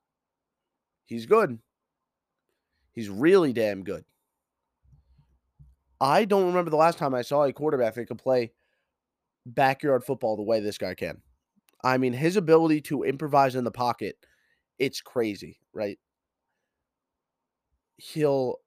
[1.07, 1.59] he's good.
[2.93, 4.05] He's really damn good.
[6.01, 8.53] I don't remember the last time I saw a quarterback that could play
[9.47, 11.21] backyard football the way this guy can.
[11.83, 14.17] I mean, his ability to improvise in the pocket,
[14.79, 15.99] it's crazy, right?
[17.97, 18.61] He'll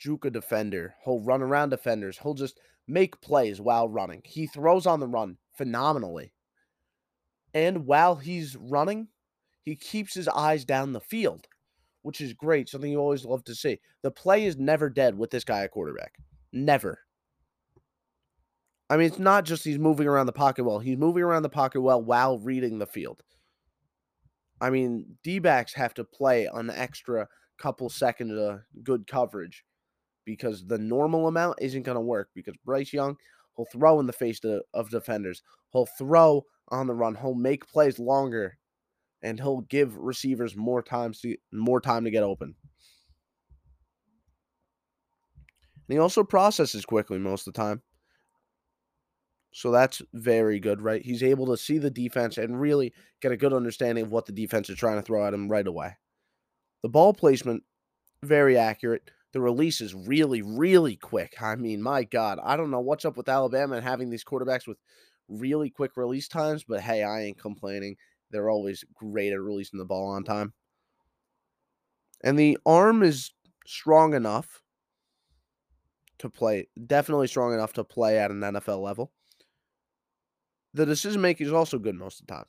[0.00, 0.94] juke a defender.
[1.04, 2.18] He'll run around defenders.
[2.18, 4.22] He'll just make plays while running.
[4.24, 6.32] He throws on the run phenomenally.
[7.54, 9.08] And while he's running,
[9.62, 11.46] he keeps his eyes down the field,
[12.02, 12.68] which is great.
[12.68, 13.78] Something you always love to see.
[14.02, 16.14] The play is never dead with this guy at quarterback.
[16.52, 17.00] Never.
[18.88, 20.80] I mean, it's not just he's moving around the pocket well.
[20.80, 23.22] He's moving around the pocket well while reading the field.
[24.60, 27.28] I mean, D backs have to play an extra
[27.58, 29.64] couple seconds of good coverage
[30.24, 33.16] because the normal amount isn't going to work because Bryce Young,
[33.56, 35.42] he'll throw in the face of, of defenders.
[35.72, 37.14] He'll throw on the run.
[37.14, 38.58] He'll make plays longer
[39.22, 42.54] and he'll give receivers more time to more time to get open.
[45.88, 47.82] And he also processes quickly most of the time.
[49.52, 51.02] So that's very good, right?
[51.04, 54.32] He's able to see the defense and really get a good understanding of what the
[54.32, 55.96] defense is trying to throw at him right away.
[56.82, 57.64] The ball placement,
[58.22, 59.10] very accurate.
[59.32, 61.40] The release is really, really quick.
[61.40, 64.66] I mean, my God, I don't know what's up with Alabama and having these quarterbacks
[64.66, 64.78] with
[65.28, 67.96] really quick release times, but hey, I ain't complaining.
[68.30, 70.52] They're always great at releasing the ball on time.
[72.22, 73.32] And the arm is
[73.66, 74.62] strong enough
[76.18, 79.12] to play, definitely strong enough to play at an NFL level.
[80.74, 82.44] The decision making is also good most of the time.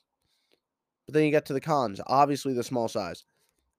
[1.06, 2.00] But then you get to the cons.
[2.06, 3.24] Obviously, the small size.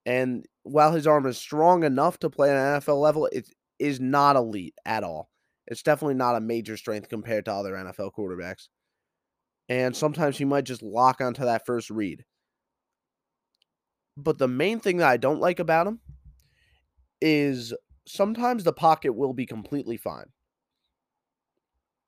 [0.04, 3.48] And while his arm is strong enough to play at an NFL level, it
[3.78, 5.30] is not elite at all.
[5.66, 8.68] It's definitely not a major strength compared to other NFL quarterbacks.
[9.68, 12.24] And sometimes he might just lock onto that first read.
[14.16, 16.00] But the main thing that I don't like about him
[17.20, 17.72] is
[18.06, 20.26] sometimes the pocket will be completely fine.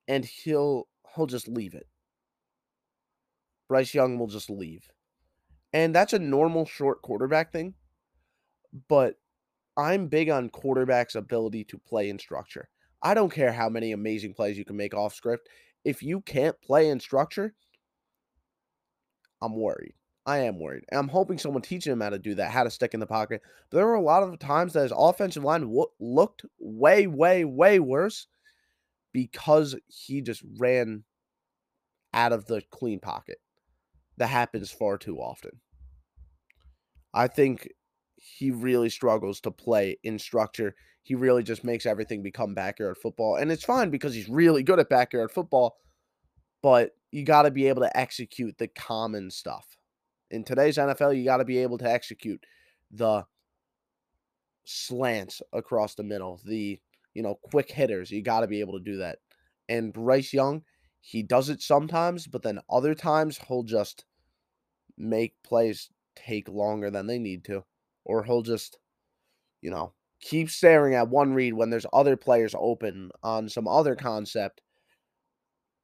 [0.07, 1.87] And he'll he'll just leave it.
[3.69, 4.91] Bryce Young will just leave.
[5.73, 7.75] And that's a normal short quarterback thing.
[8.89, 9.17] But
[9.77, 12.69] I'm big on quarterbacks' ability to play in structure.
[13.03, 15.49] I don't care how many amazing plays you can make off script.
[15.85, 17.55] If you can't play in structure,
[19.43, 19.95] I'm worried.
[20.27, 20.85] I am worried.
[20.89, 23.07] And I'm hoping someone teaching him how to do that, how to stick in the
[23.07, 23.43] pocket.
[23.71, 27.45] But there were a lot of times that his offensive line w- looked way, way,
[27.45, 28.27] way worse
[29.13, 31.05] because he just ran
[32.15, 33.39] out of the clean pocket.
[34.17, 35.61] That happens far too often.
[37.13, 37.69] I think
[38.25, 40.75] he really struggles to play in structure.
[41.03, 43.37] He really just makes everything become backyard football.
[43.37, 45.77] And it's fine because he's really good at backyard football,
[46.63, 49.77] but you got to be able to execute the common stuff.
[50.31, 52.43] In today's NFL, you got to be able to execute
[52.91, 53.27] the
[54.65, 56.81] slants across the middle, the,
[57.13, 58.11] you know, quick hitters.
[58.11, 59.19] You got to be able to do that.
[59.69, 60.63] And Bryce Young,
[61.03, 64.07] he does it sometimes, but then other times he'll just
[64.97, 67.65] make plays take longer than they need to
[68.05, 68.79] or he'll just,
[69.61, 73.95] you know, keep staring at one read when there's other players open on some other
[73.95, 74.61] concept.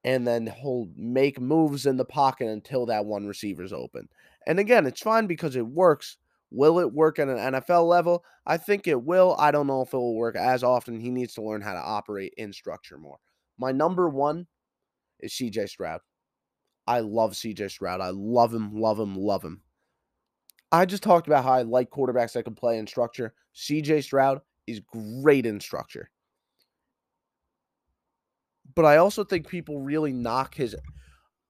[0.03, 4.09] And then he'll make moves in the pocket until that one receiver's open.
[4.47, 6.17] And again, it's fine because it works.
[6.51, 8.25] Will it work at an NFL level?
[8.47, 9.37] I think it will.
[9.39, 10.99] I don't know if it will work as often.
[10.99, 13.19] He needs to learn how to operate in structure more.
[13.59, 14.47] My number one
[15.21, 16.01] is CJ Stroud.
[16.87, 18.01] I love CJ Stroud.
[18.01, 19.61] I love him, love him, love him.
[20.73, 23.35] I just talked about how I like quarterbacks that can play in structure.
[23.55, 26.11] CJ Stroud is great in structure.
[28.75, 30.77] But I also think people really knock his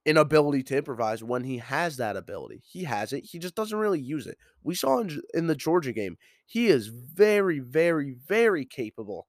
[0.06, 2.62] inability to improvise when he has that ability.
[2.66, 3.24] He has it.
[3.24, 4.38] He just doesn't really use it.
[4.62, 6.16] We saw in, in the Georgia game,
[6.46, 9.26] he is very, very, very capable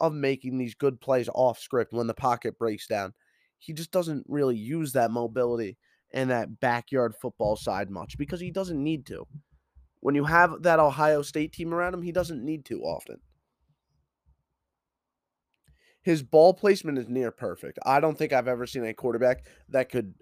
[0.00, 3.14] of making these good plays off script when the pocket breaks down.
[3.60, 5.78] He just doesn't really use that mobility
[6.12, 9.26] and that backyard football side much because he doesn't need to.
[10.00, 13.18] When you have that Ohio State team around him, he doesn't need to often.
[16.02, 17.78] His ball placement is near perfect.
[17.86, 20.14] I don't think I've ever seen a quarterback that could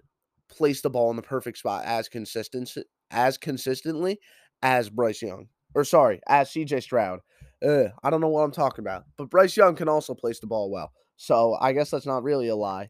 [0.47, 2.71] place the ball in the perfect spot as consistent
[3.09, 4.19] as consistently
[4.61, 5.47] as Bryce Young.
[5.73, 7.21] Or sorry, as CJ Stroud.
[7.63, 9.05] I don't know what I'm talking about.
[9.17, 10.91] But Bryce Young can also place the ball well.
[11.17, 12.89] So I guess that's not really a lie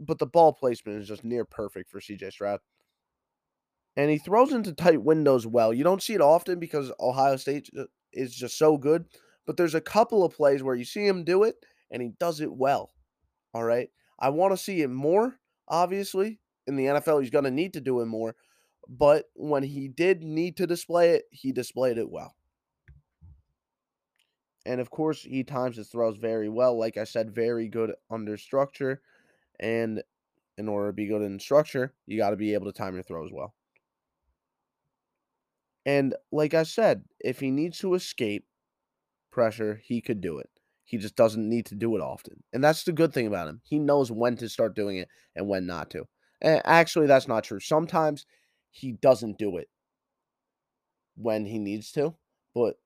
[0.00, 2.60] but the ball placement is just near perfect for CJ Stroud.
[3.96, 5.74] And he throws into tight windows well.
[5.74, 7.68] You don't see it often because Ohio State
[8.12, 9.04] is just so good,
[9.46, 11.56] but there's a couple of plays where you see him do it
[11.90, 12.90] and he does it well.
[13.52, 13.88] All right.
[14.18, 15.38] I want to see it more,
[15.68, 16.40] obviously.
[16.66, 18.36] In the NFL, he's going to need to do it more.
[18.88, 22.36] But when he did need to display it, he displayed it well.
[24.66, 26.78] And of course, he times his throws very well.
[26.78, 29.00] Like I said, very good under structure.
[29.60, 30.02] And
[30.58, 33.02] in order to be good in structure, you got to be able to time your
[33.02, 33.54] throws well.
[35.86, 38.44] And like I said, if he needs to escape
[39.30, 40.50] pressure, he could do it.
[40.84, 42.42] He just doesn't need to do it often.
[42.52, 43.60] And that's the good thing about him.
[43.64, 46.06] He knows when to start doing it and when not to.
[46.40, 47.60] And actually, that's not true.
[47.60, 48.26] Sometimes
[48.70, 49.68] he doesn't do it
[51.16, 52.14] when he needs to,
[52.54, 52.76] but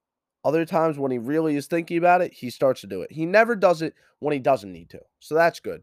[0.45, 3.11] other times when he really is thinking about it, he starts to do it.
[3.11, 5.01] He never does it when he doesn't need to.
[5.21, 5.83] So that's good.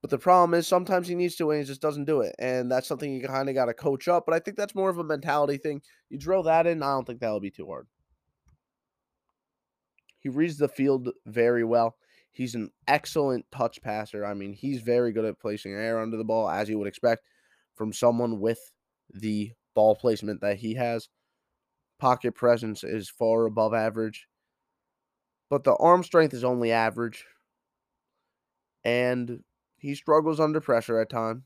[0.00, 2.34] But the problem is sometimes he needs to and he just doesn't do it.
[2.38, 4.24] And that's something you kind of got to coach up.
[4.24, 5.82] But I think that's more of a mentality thing.
[6.08, 7.86] You drill that in, I don't think that'll be too hard.
[10.20, 11.96] He reads the field very well.
[12.32, 14.24] He's an excellent touch passer.
[14.24, 17.24] I mean, he's very good at placing air under the ball, as you would expect
[17.74, 18.72] from someone with
[19.12, 21.08] the ball placement that he has.
[21.98, 24.26] Pocket presence is far above average.
[25.50, 27.26] But the arm strength is only average.
[28.84, 29.42] And
[29.80, 31.42] he struggles under pressure at times.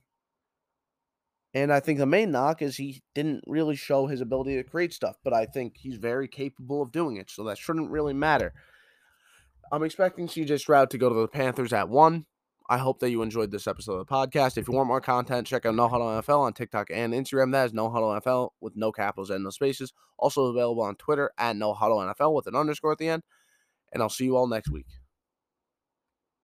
[1.54, 4.92] And I think the main knock is he didn't really show his ability to create
[4.92, 8.52] stuff, but I think he's very capable of doing it, so that shouldn't really matter.
[9.70, 12.26] I'm expecting CJ Stroud to go to the Panthers at one.
[12.68, 14.56] I hope that you enjoyed this episode of the podcast.
[14.56, 17.52] If you want more content, check out No Huddle NFL on TikTok and Instagram.
[17.52, 19.92] That is No Huddle NFL with no capitals and no spaces.
[20.18, 23.22] Also available on Twitter at No Huddle NFL with an underscore at the end.
[23.92, 24.86] And I'll see you all next week.